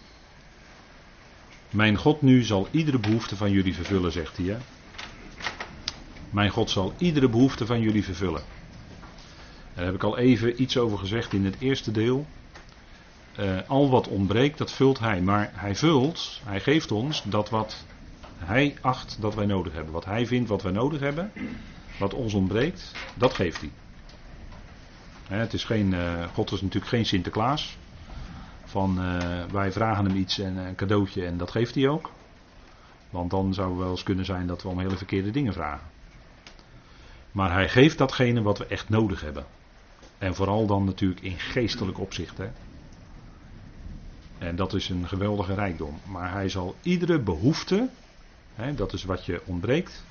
Mijn 1.69 1.97
God 1.97 2.21
nu 2.21 2.43
zal 2.43 2.67
iedere 2.71 2.99
behoefte 2.99 3.35
van 3.35 3.51
jullie 3.51 3.75
vervullen, 3.75 4.11
zegt 4.11 4.37
hij. 4.37 4.45
Hè? 4.45 4.57
Mijn 6.29 6.49
God 6.49 6.69
zal 6.69 6.93
iedere 6.97 7.29
behoefte 7.29 7.65
van 7.65 7.81
jullie 7.81 8.03
vervullen. 8.03 8.56
Daar 9.77 9.85
heb 9.85 9.95
ik 9.95 10.03
al 10.03 10.17
even 10.17 10.61
iets 10.61 10.77
over 10.77 10.97
gezegd 10.97 11.33
in 11.33 11.45
het 11.45 11.55
eerste 11.59 11.91
deel. 11.91 12.25
Uh, 13.39 13.59
al 13.67 13.89
wat 13.89 14.07
ontbreekt, 14.07 14.57
dat 14.57 14.71
vult 14.71 14.99
hij. 14.99 15.21
Maar 15.21 15.51
hij 15.53 15.75
vult, 15.75 16.41
hij 16.43 16.59
geeft 16.59 16.91
ons 16.91 17.23
dat 17.23 17.49
wat 17.49 17.85
hij 18.37 18.75
acht 18.81 19.17
dat 19.21 19.35
wij 19.35 19.45
nodig 19.45 19.73
hebben. 19.73 19.93
Wat 19.93 20.05
hij 20.05 20.27
vindt 20.27 20.49
wat 20.49 20.61
wij 20.61 20.71
nodig 20.71 20.99
hebben, 20.99 21.31
wat 21.99 22.13
ons 22.13 22.33
ontbreekt, 22.33 22.91
dat 23.13 23.33
geeft 23.33 23.61
hij. 23.61 23.71
het 25.37 25.53
is 25.53 25.63
geen, 25.63 25.93
uh, 25.93 26.23
God 26.33 26.51
is 26.51 26.61
natuurlijk 26.61 26.91
geen 26.91 27.05
Sinterklaas. 27.05 27.77
Van 28.65 29.01
uh, 29.01 29.43
wij 29.51 29.71
vragen 29.71 30.05
hem 30.05 30.15
iets 30.15 30.39
en 30.39 30.57
een 30.57 30.75
cadeautje 30.75 31.25
en 31.25 31.37
dat 31.37 31.51
geeft 31.51 31.75
hij 31.75 31.87
ook. 31.87 32.11
Want 33.09 33.29
dan 33.29 33.53
zou 33.53 33.69
het 33.69 33.79
wel 33.79 33.89
eens 33.89 34.03
kunnen 34.03 34.25
zijn 34.25 34.47
dat 34.47 34.61
we 34.61 34.67
om 34.67 34.79
hele 34.79 34.97
verkeerde 34.97 35.31
dingen 35.31 35.53
vragen. 35.53 35.87
Maar 37.31 37.51
hij 37.51 37.69
geeft 37.69 37.97
datgene 37.97 38.41
wat 38.41 38.57
we 38.57 38.65
echt 38.65 38.89
nodig 38.89 39.21
hebben. 39.21 39.45
En 40.17 40.35
vooral 40.35 40.65
dan 40.65 40.83
natuurlijk 40.83 41.21
in 41.21 41.39
geestelijk 41.39 41.99
opzicht. 41.99 42.37
Hè. 42.37 42.49
En 44.37 44.55
dat 44.55 44.73
is 44.73 44.89
een 44.89 45.07
geweldige 45.07 45.53
rijkdom. 45.53 45.99
Maar 46.05 46.31
hij 46.31 46.49
zal 46.49 46.75
iedere 46.81 47.19
behoefte, 47.19 47.89
hè, 48.55 48.73
dat 48.73 48.93
is 48.93 49.03
wat 49.03 49.25
je 49.25 49.41
ontbreekt, 49.45 50.03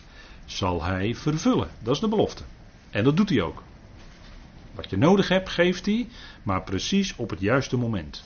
zal 0.45 0.83
hij 0.83 1.15
vervullen. 1.15 1.69
Dat 1.83 1.95
is 1.95 2.01
de 2.01 2.09
belofte. 2.09 2.43
En 2.91 3.05
dat 3.05 3.17
doet 3.17 3.29
hij 3.29 3.43
ook. 3.43 3.63
Wat 4.75 4.91
je 4.91 4.97
nodig 4.97 5.29
hebt, 5.29 5.49
geeft 5.49 5.87
hij, 5.87 6.09
maar 6.43 6.63
precies 6.63 7.17
op 7.17 7.31
het 7.31 7.41
juiste 7.41 7.77
moment. 7.77 8.25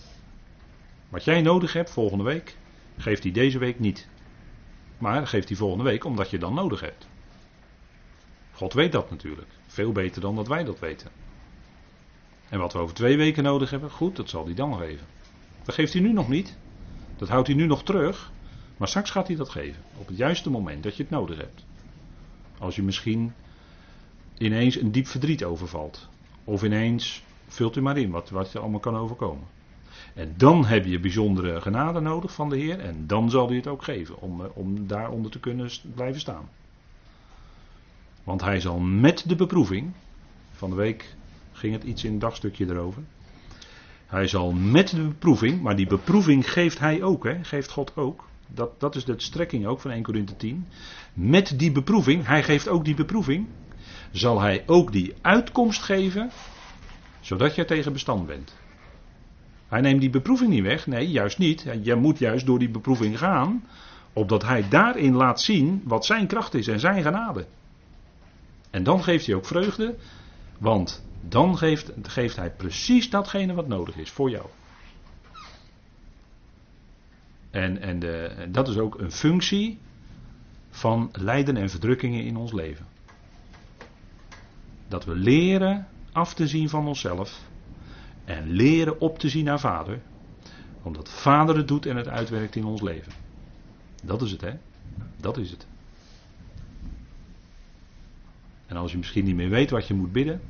Wat 1.09 1.25
jij 1.25 1.41
nodig 1.41 1.73
hebt 1.73 1.91
volgende 1.91 2.25
week, 2.25 2.57
geeft 2.99 3.23
hij 3.23 3.33
deze 3.33 3.59
week 3.59 3.79
niet. 3.79 4.09
Maar 4.99 5.27
geeft 5.27 5.49
hij 5.49 5.57
volgende 5.57 5.85
week 5.85 6.05
omdat 6.05 6.31
je 6.31 6.39
dan 6.39 6.55
nodig 6.55 6.81
hebt. 6.81 7.07
God 8.53 8.73
weet 8.73 8.93
dat 8.93 9.11
natuurlijk. 9.11 9.49
Veel 9.67 9.93
beter 9.93 10.21
dan 10.21 10.37
dat 10.37 10.49
wij 10.49 10.65
dat 10.65 10.79
weten. 10.79 11.11
En 12.51 12.59
wat 12.59 12.73
we 12.73 12.79
over 12.79 12.95
twee 12.95 13.17
weken 13.17 13.43
nodig 13.43 13.71
hebben, 13.71 13.91
goed, 13.91 14.17
dat 14.17 14.29
zal 14.29 14.45
hij 14.45 14.55
dan 14.55 14.79
geven. 14.79 15.07
Dat 15.65 15.75
geeft 15.75 15.93
hij 15.93 16.03
nu 16.03 16.13
nog 16.13 16.29
niet. 16.29 16.57
Dat 17.17 17.29
houdt 17.29 17.47
hij 17.47 17.57
nu 17.57 17.67
nog 17.67 17.83
terug. 17.83 18.33
Maar 18.77 18.89
straks 18.89 19.11
gaat 19.11 19.27
hij 19.27 19.37
dat 19.37 19.49
geven. 19.49 19.83
Op 19.97 20.07
het 20.07 20.17
juiste 20.17 20.51
moment 20.51 20.83
dat 20.83 20.97
je 20.97 21.03
het 21.03 21.13
nodig 21.13 21.37
hebt. 21.37 21.65
Als 22.59 22.77
je 22.77 22.83
misschien 22.83 23.33
ineens 24.39 24.81
een 24.81 24.93
diep 24.93 25.07
verdriet 25.07 25.45
overvalt. 25.45 26.09
Of 26.45 26.63
ineens, 26.63 27.23
vult 27.49 27.77
u 27.77 27.81
maar 27.81 27.99
in 27.99 28.11
wat, 28.11 28.31
wat 28.31 28.53
je 28.53 28.59
allemaal 28.59 28.81
kan 28.81 28.97
overkomen. 28.97 29.47
En 30.15 30.35
dan 30.37 30.65
heb 30.65 30.85
je 30.85 31.01
bijzondere 31.01 31.61
genade 31.61 32.01
nodig 32.01 32.33
van 32.33 32.49
de 32.49 32.57
Heer. 32.57 32.79
En 32.79 33.07
dan 33.07 33.31
zal 33.31 33.47
hij 33.47 33.57
het 33.57 33.67
ook 33.67 33.83
geven. 33.83 34.21
Om, 34.21 34.45
eh, 34.45 34.47
om 34.55 34.87
daaronder 34.87 35.31
te 35.31 35.41
kunnen 35.41 35.71
blijven 35.95 36.21
staan. 36.21 36.49
Want 38.25 38.41
hij 38.41 38.61
zal 38.61 38.79
met 38.79 39.29
de 39.29 39.37
beproeving. 39.37 39.93
Van 40.53 40.71
de 40.71 40.77
week 40.77 41.17
ging 41.61 41.73
het 41.73 41.85
iets 41.85 42.05
in 42.05 42.13
een 42.13 42.19
dagstukje 42.19 42.67
erover. 42.69 43.03
Hij 44.07 44.27
zal 44.27 44.53
met 44.53 44.91
de 44.91 45.03
beproeving, 45.03 45.63
maar 45.63 45.77
die 45.77 45.87
beproeving 45.87 46.53
geeft 46.53 46.79
hij 46.79 47.03
ook, 47.03 47.25
hè, 47.25 47.45
geeft 47.45 47.71
God 47.71 47.97
ook. 47.97 48.29
Dat, 48.47 48.81
dat 48.81 48.97
is 48.97 49.05
de 49.05 49.15
strekking 49.17 49.67
ook 49.67 49.81
van 49.81 49.91
1 49.91 50.03
Corinthe 50.03 50.37
10. 50.37 50.67
Met 51.13 51.59
die 51.59 51.73
beproeving, 51.73 52.27
hij 52.27 52.43
geeft 52.43 52.69
ook 52.69 52.85
die 52.85 52.95
beproeving, 52.95 53.47
zal 54.11 54.41
hij 54.41 54.63
ook 54.67 54.93
die 54.93 55.15
uitkomst 55.21 55.83
geven, 55.83 56.31
zodat 57.21 57.55
je 57.55 57.65
tegen 57.65 57.93
bestand 57.93 58.27
bent. 58.27 58.57
Hij 59.69 59.81
neemt 59.81 60.01
die 60.01 60.11
beproeving 60.11 60.51
niet 60.51 60.63
weg, 60.63 60.87
nee, 60.87 61.11
juist 61.11 61.39
niet. 61.39 61.67
Je 61.83 61.95
moet 61.95 62.19
juist 62.19 62.47
door 62.47 62.59
die 62.59 62.71
beproeving 62.71 63.19
gaan, 63.19 63.65
opdat 64.13 64.43
hij 64.43 64.69
daarin 64.69 65.15
laat 65.15 65.41
zien 65.41 65.83
wat 65.85 66.07
zijn 66.07 66.27
kracht 66.27 66.55
is 66.55 66.69
en 66.69 66.81
zijn 66.81 67.03
genade. 67.03 67.47
En 68.71 68.83
dan 68.83 69.03
geeft 69.03 69.27
hij 69.27 69.35
ook 69.35 69.47
vreugde, 69.47 69.95
want 70.59 71.05
dan 71.21 71.59
geeft, 71.59 71.93
geeft 72.03 72.37
hij 72.37 72.51
precies 72.51 73.11
datgene 73.11 73.55
wat 73.55 73.69
nodig 73.69 73.97
is 73.97 74.11
voor 74.11 74.31
jou. 74.31 74.47
En, 77.51 77.81
en 77.81 77.99
de, 77.99 78.47
dat 78.51 78.69
is 78.69 78.77
ook 78.77 78.99
een 78.99 79.13
functie 79.13 79.79
van 80.71 81.09
lijden 81.13 81.57
en 81.57 81.71
verdrukkingen 81.71 82.25
in 82.25 82.37
ons 82.37 82.53
leven. 82.53 82.87
Dat 84.89 85.05
we 85.05 85.15
leren 85.15 85.89
af 86.13 86.35
te 86.35 86.47
zien 86.47 86.69
van 86.69 86.87
onszelf 86.87 87.49
en 88.25 88.51
leren 88.51 89.01
op 89.01 89.19
te 89.19 89.29
zien 89.29 89.45
naar 89.45 89.61
Vader. 89.61 90.01
Omdat 90.83 91.11
Vader 91.11 91.57
het 91.57 91.69
doet 91.69 91.87
en 91.87 91.97
het 91.97 92.09
uitwerkt 92.09 92.57
in 92.57 92.65
ons 92.65 92.81
leven. 92.81 93.13
Dat 94.03 94.23
is 94.23 94.31
het, 94.31 94.41
hè? 94.41 94.53
Dat 95.17 95.37
is 95.37 95.51
het. 95.51 95.67
En 98.67 98.77
als 98.77 98.93
je 98.93 98.99
misschien 98.99 99.25
niet 99.25 99.35
meer 99.35 99.49
weet 99.49 99.71
wat 99.71 99.87
je 99.87 99.95
moet 99.95 100.13
bidden, 100.13 100.41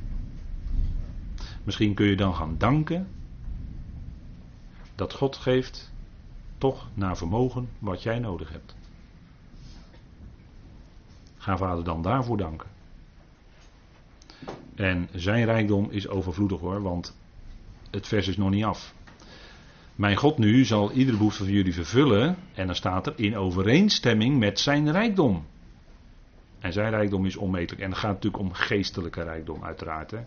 Misschien 1.63 1.93
kun 1.93 2.05
je 2.05 2.15
dan 2.15 2.35
gaan 2.35 2.57
danken 2.57 3.07
dat 4.95 5.13
God 5.13 5.35
geeft 5.35 5.91
toch 6.57 6.87
naar 6.93 7.17
vermogen 7.17 7.69
wat 7.79 8.03
jij 8.03 8.19
nodig 8.19 8.51
hebt. 8.51 8.75
Ga 11.37 11.57
vader 11.57 11.83
dan 11.83 12.01
daarvoor 12.01 12.37
danken. 12.37 12.67
En 14.75 15.09
zijn 15.11 15.45
rijkdom 15.45 15.87
is 15.89 16.07
overvloedig 16.07 16.59
hoor, 16.59 16.81
want 16.81 17.17
het 17.91 18.07
vers 18.07 18.27
is 18.27 18.37
nog 18.37 18.49
niet 18.49 18.63
af. 18.63 18.93
Mijn 19.95 20.15
God 20.15 20.37
nu 20.37 20.65
zal 20.65 20.91
iedere 20.91 21.17
behoefte 21.17 21.43
van 21.43 21.53
jullie 21.53 21.73
vervullen. 21.73 22.37
En 22.53 22.65
dan 22.65 22.75
staat 22.75 23.07
er 23.07 23.13
in 23.15 23.37
overeenstemming 23.37 24.39
met 24.39 24.59
zijn 24.59 24.91
rijkdom. 24.91 25.45
En 26.59 26.73
zijn 26.73 26.89
rijkdom 26.89 27.25
is 27.25 27.35
onmetelijk. 27.35 27.81
En 27.81 27.89
het 27.89 27.99
gaat 27.99 28.13
natuurlijk 28.13 28.43
om 28.43 28.53
geestelijke 28.53 29.23
rijkdom, 29.23 29.63
uiteraard. 29.63 30.11
Hè? 30.11 30.19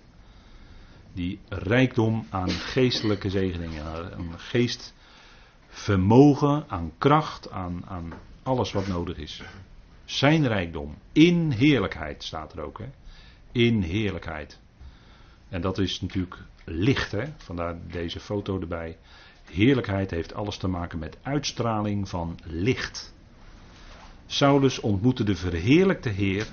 Die 1.14 1.38
rijkdom 1.48 2.26
aan 2.30 2.50
geestelijke 2.50 3.30
zegeningen, 3.30 3.84
aan 3.84 4.34
geestvermogen, 4.36 6.64
aan 6.68 6.92
kracht, 6.98 7.50
aan, 7.50 7.82
aan 7.86 8.12
alles 8.42 8.72
wat 8.72 8.86
nodig 8.86 9.16
is. 9.16 9.42
Zijn 10.04 10.46
rijkdom 10.46 10.94
in 11.12 11.50
heerlijkheid 11.50 12.24
staat 12.24 12.52
er 12.52 12.60
ook. 12.60 12.78
Hè? 12.78 12.86
In 13.52 13.82
heerlijkheid. 13.82 14.60
En 15.48 15.60
dat 15.60 15.78
is 15.78 16.00
natuurlijk 16.00 16.36
licht, 16.64 17.12
hè? 17.12 17.24
vandaar 17.36 17.76
deze 17.90 18.20
foto 18.20 18.60
erbij. 18.60 18.96
Heerlijkheid 19.50 20.10
heeft 20.10 20.34
alles 20.34 20.56
te 20.56 20.68
maken 20.68 20.98
met 20.98 21.18
uitstraling 21.22 22.08
van 22.08 22.38
licht. 22.44 23.14
Saulus 24.26 24.80
ontmoette 24.80 25.24
de 25.24 25.36
verheerlijkte 25.36 26.08
Heer 26.08 26.46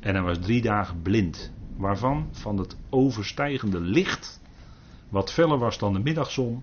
en 0.00 0.14
hij 0.14 0.24
was 0.24 0.38
drie 0.38 0.62
dagen 0.62 1.02
blind. 1.02 1.52
Waarvan? 1.76 2.28
Van 2.32 2.58
het 2.58 2.76
overstijgende 2.90 3.80
licht, 3.80 4.40
wat 5.08 5.32
feller 5.32 5.58
was 5.58 5.78
dan 5.78 5.92
de 5.92 5.98
middagzon, 5.98 6.62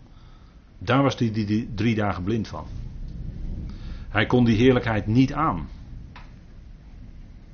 daar 0.78 1.04
was 1.04 1.16
hij 1.16 1.32
die, 1.32 1.74
drie 1.74 1.96
dagen 1.96 2.24
blind 2.24 2.48
van. 2.48 2.66
Hij 4.10 4.26
kon 4.26 4.46
die 4.46 4.58
heerlijkheid 4.58 5.08
niet 5.08 5.34
aan. 5.34 5.70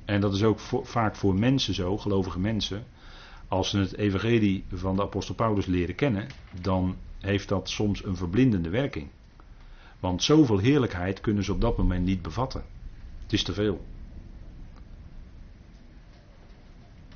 En 0.04 0.20
dat 0.20 0.34
is 0.34 0.42
ook 0.42 0.58
vaak 0.82 1.16
voor 1.16 1.34
mensen 1.34 1.74
zo, 1.74 1.98
gelovige 1.98 2.38
mensen. 2.38 2.86
Als 3.48 3.70
ze 3.70 3.78
het 3.78 3.96
evangelie 3.96 4.64
van 4.72 4.96
de 4.96 5.02
apostel 5.02 5.34
Paulus 5.34 5.66
leren 5.66 5.94
kennen, 5.94 6.26
dan 6.60 6.96
heeft 7.18 7.48
dat 7.48 7.68
soms 7.68 8.04
een 8.04 8.16
verblindende 8.16 8.68
werking. 8.68 9.08
Want 10.00 10.22
zoveel 10.22 10.58
heerlijkheid 10.58 11.20
kunnen 11.20 11.44
ze 11.44 11.52
op 11.52 11.60
dat 11.60 11.76
moment 11.76 12.04
niet 12.04 12.22
bevatten. 12.22 12.64
Het 13.22 13.32
is 13.32 13.42
te 13.42 13.52
veel. 13.52 13.86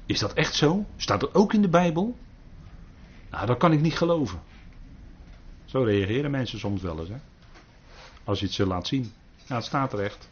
Is 0.07 0.19
dat 0.19 0.33
echt 0.33 0.55
zo? 0.55 0.85
Staat 0.97 1.21
dat 1.21 1.35
ook 1.35 1.53
in 1.53 1.63
de 1.63 1.69
Bijbel? 1.69 2.17
Nou, 3.31 3.47
dat 3.47 3.59
kan 3.59 3.73
ik 3.73 3.81
niet 3.81 3.97
geloven. 3.97 4.41
Zo 5.65 5.83
reageren 5.83 6.31
mensen 6.31 6.59
soms 6.59 6.83
wel 6.83 6.99
eens. 7.01 7.09
Hè? 7.09 7.17
Als 8.25 8.39
je 8.39 8.45
het 8.45 8.55
ze 8.55 8.67
laat 8.67 8.87
zien. 8.87 9.13
Nou, 9.49 9.55
het 9.55 9.65
staat 9.65 9.93
er 9.93 10.01
echt. 10.01 10.31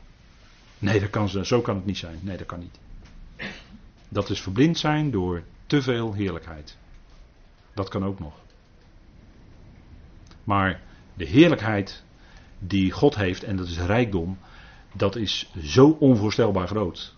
Nee, 0.79 1.01
dat 1.01 1.11
kan, 1.11 1.29
zo 1.29 1.61
kan 1.61 1.77
het 1.77 1.85
niet 1.85 1.99
zijn. 1.99 2.19
Nee, 2.23 2.37
dat 2.37 2.47
kan 2.47 2.59
niet. 2.59 2.79
Dat 4.09 4.31
is 4.31 4.41
verblind 4.41 4.79
zijn 4.79 5.11
door 5.11 5.43
te 5.67 5.83
veel 5.83 6.13
heerlijkheid. 6.13 6.77
Dat 7.75 7.89
kan 7.89 8.05
ook 8.05 8.19
nog. 8.19 8.35
Maar 10.45 10.83
de 11.15 11.25
heerlijkheid 11.25 12.03
die 12.59 12.91
God 12.91 13.15
heeft, 13.15 13.43
en 13.43 13.57
dat 13.57 13.67
is 13.67 13.79
rijkdom, 13.79 14.39
dat 14.93 15.17
is 15.17 15.53
zo 15.63 15.89
onvoorstelbaar 15.89 16.67
groot. 16.67 17.17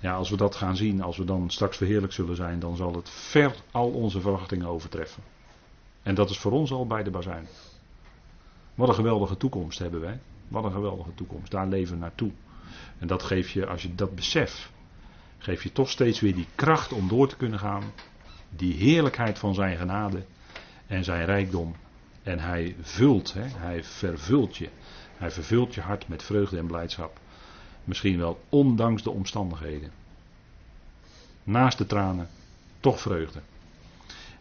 Ja, 0.00 0.14
als 0.14 0.30
we 0.30 0.36
dat 0.36 0.54
gaan 0.54 0.76
zien, 0.76 1.02
als 1.02 1.16
we 1.16 1.24
dan 1.24 1.50
straks 1.50 1.76
verheerlijk 1.76 2.12
zullen 2.12 2.36
zijn, 2.36 2.58
dan 2.58 2.76
zal 2.76 2.94
het 2.94 3.10
ver 3.10 3.54
al 3.70 3.90
onze 3.90 4.20
verwachtingen 4.20 4.66
overtreffen. 4.66 5.22
En 6.02 6.14
dat 6.14 6.30
is 6.30 6.38
voor 6.38 6.52
ons 6.52 6.72
al 6.72 6.86
bij 6.86 7.02
de 7.02 7.10
bazuin. 7.10 7.46
Wat 8.74 8.88
een 8.88 8.94
geweldige 8.94 9.36
toekomst 9.36 9.78
hebben 9.78 10.00
wij. 10.00 10.20
Wat 10.48 10.64
een 10.64 10.72
geweldige 10.72 11.14
toekomst. 11.14 11.50
Daar 11.50 11.66
leven 11.66 11.94
we 11.94 12.00
naartoe. 12.00 12.30
En 12.98 13.06
dat 13.06 13.22
geeft 13.22 13.50
je, 13.50 13.66
als 13.66 13.82
je 13.82 13.94
dat 13.94 14.14
beseft, 14.14 14.70
geef 15.38 15.62
je 15.62 15.72
toch 15.72 15.90
steeds 15.90 16.20
weer 16.20 16.34
die 16.34 16.46
kracht 16.54 16.92
om 16.92 17.08
door 17.08 17.28
te 17.28 17.36
kunnen 17.36 17.58
gaan. 17.58 17.82
Die 18.50 18.74
heerlijkheid 18.74 19.38
van 19.38 19.54
zijn 19.54 19.76
genade 19.76 20.24
en 20.86 21.04
zijn 21.04 21.24
rijkdom. 21.24 21.74
En 22.22 22.38
hij 22.38 22.76
vult, 22.80 23.32
hè, 23.32 23.44
hij 23.46 23.84
vervult 23.84 24.56
je. 24.56 24.68
Hij 25.16 25.30
vervult 25.30 25.74
je 25.74 25.80
hart 25.80 26.08
met 26.08 26.22
vreugde 26.22 26.58
en 26.58 26.66
blijdschap. 26.66 27.20
Misschien 27.86 28.18
wel 28.18 28.40
ondanks 28.48 29.02
de 29.02 29.10
omstandigheden. 29.10 29.90
Naast 31.44 31.78
de 31.78 31.86
tranen, 31.86 32.28
toch 32.80 33.00
vreugde. 33.00 33.40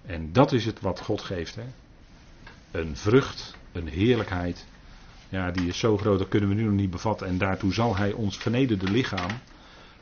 En 0.06 0.34
dat 0.34 0.52
is 0.52 0.66
het 0.66 0.82
wat 0.82 1.00
God 1.00 1.22
geeft. 1.22 1.56
Hè? 1.56 1.64
Een 2.72 2.98
vrucht, 2.98 3.56
een 3.72 3.88
heerlijkheid. 3.88 4.66
Ja, 5.30 5.52
die 5.52 5.68
is 5.68 5.80
zo 5.80 5.98
groot, 5.98 6.20
dat 6.20 6.28
kunnen 6.28 6.50
we 6.50 6.56
nu 6.56 6.64
nog 6.64 6.74
niet 6.74 6.90
bevatten. 6.90 7.28
En 7.28 7.38
daartoe 7.38 7.74
zal 7.74 7.96
Hij 7.96 8.12
ons 8.12 8.38
vernederde 8.38 8.92
lichaam 8.92 9.32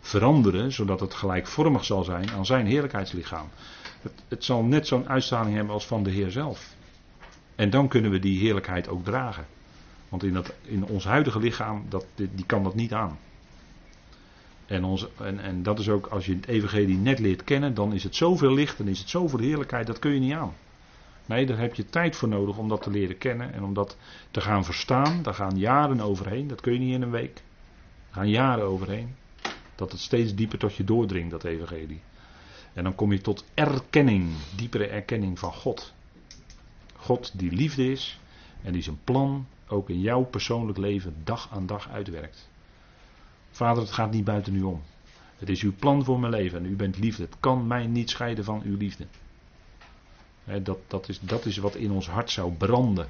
veranderen, 0.01 0.71
zodat 0.71 0.99
het 0.99 1.13
gelijkvormig 1.13 1.86
zal 1.86 2.03
zijn 2.03 2.32
aan 2.32 2.45
zijn 2.45 2.65
heerlijkheidslichaam. 2.65 3.49
Het, 4.01 4.13
het 4.27 4.43
zal 4.43 4.63
net 4.63 4.88
zo'n 4.88 5.10
uitstraling 5.10 5.56
hebben 5.56 5.73
als 5.73 5.86
van 5.86 6.03
de 6.03 6.12
Heer 6.12 6.32
zelf. 6.32 6.75
En 7.56 7.69
dan 7.69 7.88
kunnen 7.88 8.12
we 8.12 8.19
die 8.19 8.39
heerlijkheid 8.39 8.88
ook 8.88 9.03
dragen. 9.03 9.45
Want 10.10 10.23
in, 10.23 10.34
dat, 10.34 10.53
in 10.62 10.86
ons 10.86 11.03
huidige 11.03 11.39
lichaam, 11.39 11.86
dat, 11.89 12.06
die 12.15 12.45
kan 12.45 12.63
dat 12.63 12.75
niet 12.75 12.93
aan. 12.93 13.17
En, 14.74 14.84
ons, 14.84 15.08
en, 15.18 15.40
en 15.40 15.64
dat 15.64 15.80
is 15.80 15.90
ook, 15.90 16.06
als 16.08 16.26
je 16.26 16.36
het 16.36 16.48
evangelie 16.48 16.98
net 16.98 17.20
leert 17.20 17.44
kennen, 17.44 17.74
dan 17.74 17.94
is 17.94 18.04
het 18.04 18.16
zoveel 18.16 18.54
licht 18.54 18.80
en 18.80 18.88
is 18.88 19.00
het 19.00 19.10
zoveel 19.10 19.40
heerlijkheid, 19.40 19.88
dat 19.88 20.00
kun 20.00 20.14
je 20.14 20.20
niet 20.20 20.34
aan. 20.34 20.54
Nee, 21.26 21.46
daar 21.46 21.58
heb 21.58 21.76
je 21.76 21.86
tijd 21.86 22.16
voor 22.16 22.28
nodig 22.28 22.58
om 22.58 22.70
dat 22.70 22.82
te 22.82 22.90
leren 22.90 23.18
kennen 23.18 23.54
en 23.54 23.64
om 23.64 23.74
dat 23.74 23.98
te 24.32 24.42
gaan 24.42 24.66
verstaan. 24.66 25.24
Daar 25.24 25.34
gaan 25.34 25.58
jaren 25.58 26.02
overheen, 26.02 26.48
dat 26.48 26.62
kun 26.62 26.74
je 26.74 26.80
niet 26.80 26.94
in 26.94 27.02
een 27.02 27.12
week. 27.12 27.38
Er 28.10 28.14
gaan 28.14 28.30
jaren 28.30 28.66
overheen. 28.66 29.16
Dat 29.76 29.92
het 29.92 30.02
steeds 30.02 30.36
dieper 30.36 30.60
tot 30.60 30.76
je 30.76 30.84
doordringt, 30.84 31.32
dat 31.32 31.44
evangelie. 31.44 32.02
En 32.74 32.84
dan 32.84 32.96
kom 32.96 33.12
je 33.12 33.22
tot 33.22 33.46
erkenning, 33.54 34.30
diepere 34.56 34.88
erkenning 34.88 35.40
van 35.40 35.54
God. 35.54 35.94
God 36.96 37.40
die 37.40 37.52
liefde 37.52 37.92
is 37.92 38.20
en 38.64 38.74
die 38.74 38.82
zijn 38.82 39.00
plan 39.04 39.48
ook 39.68 39.90
in 39.90 40.02
jouw 40.02 40.24
persoonlijk 40.24 40.78
leven 40.78 41.16
dag 41.24 41.50
aan 41.52 41.66
dag 41.66 41.90
uitwerkt. 41.90 42.52
Vader, 43.54 43.84
het 43.84 43.92
gaat 43.92 44.12
niet 44.12 44.24
buiten 44.24 44.56
u 44.56 44.62
om. 44.62 44.82
Het 45.38 45.50
is 45.50 45.62
uw 45.62 45.74
plan 45.80 46.04
voor 46.04 46.20
mijn 46.20 46.32
leven 46.32 46.60
en 46.60 46.66
u 46.72 46.76
bent 46.76 46.98
liefde. 46.98 47.24
Het 47.24 47.36
kan 47.39 47.68
mij 47.68 47.88
niet 47.88 48.10
scheiden 48.10 48.44
van 48.44 48.62
uw 48.66 48.78
liefde. 48.78 49.06
dat, 50.63 50.78
dat, 50.88 51.10
is, 51.10 51.20
dat 51.20 51.46
is 51.46 51.58
wat 51.58 51.76
in 51.76 51.92
ons 51.92 52.10
hart 52.10 52.32
zou 52.32 52.52
branden. 52.54 53.08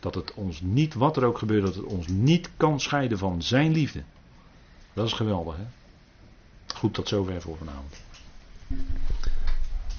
Dat 0.00 0.14
het 0.14 0.34
ons 0.34 0.60
niet, 0.60 0.94
wat 0.94 1.16
er 1.16 1.24
ook 1.24 1.38
gebeurt, 1.38 1.62
dat 1.62 1.74
het 1.74 1.84
ons 1.84 2.06
niet 2.08 2.50
kan 2.56 2.80
scheiden 2.80 3.18
van 3.18 3.42
zijn 3.42 3.72
liefde. 3.72 4.02
Dat 4.92 5.06
is 5.06 5.12
geweldig, 5.12 5.56
hè? 5.56 5.64
Goed, 6.74 6.94
tot 6.94 7.08
zover 7.08 7.40
voor 7.40 7.56
vanavond. 7.56 8.02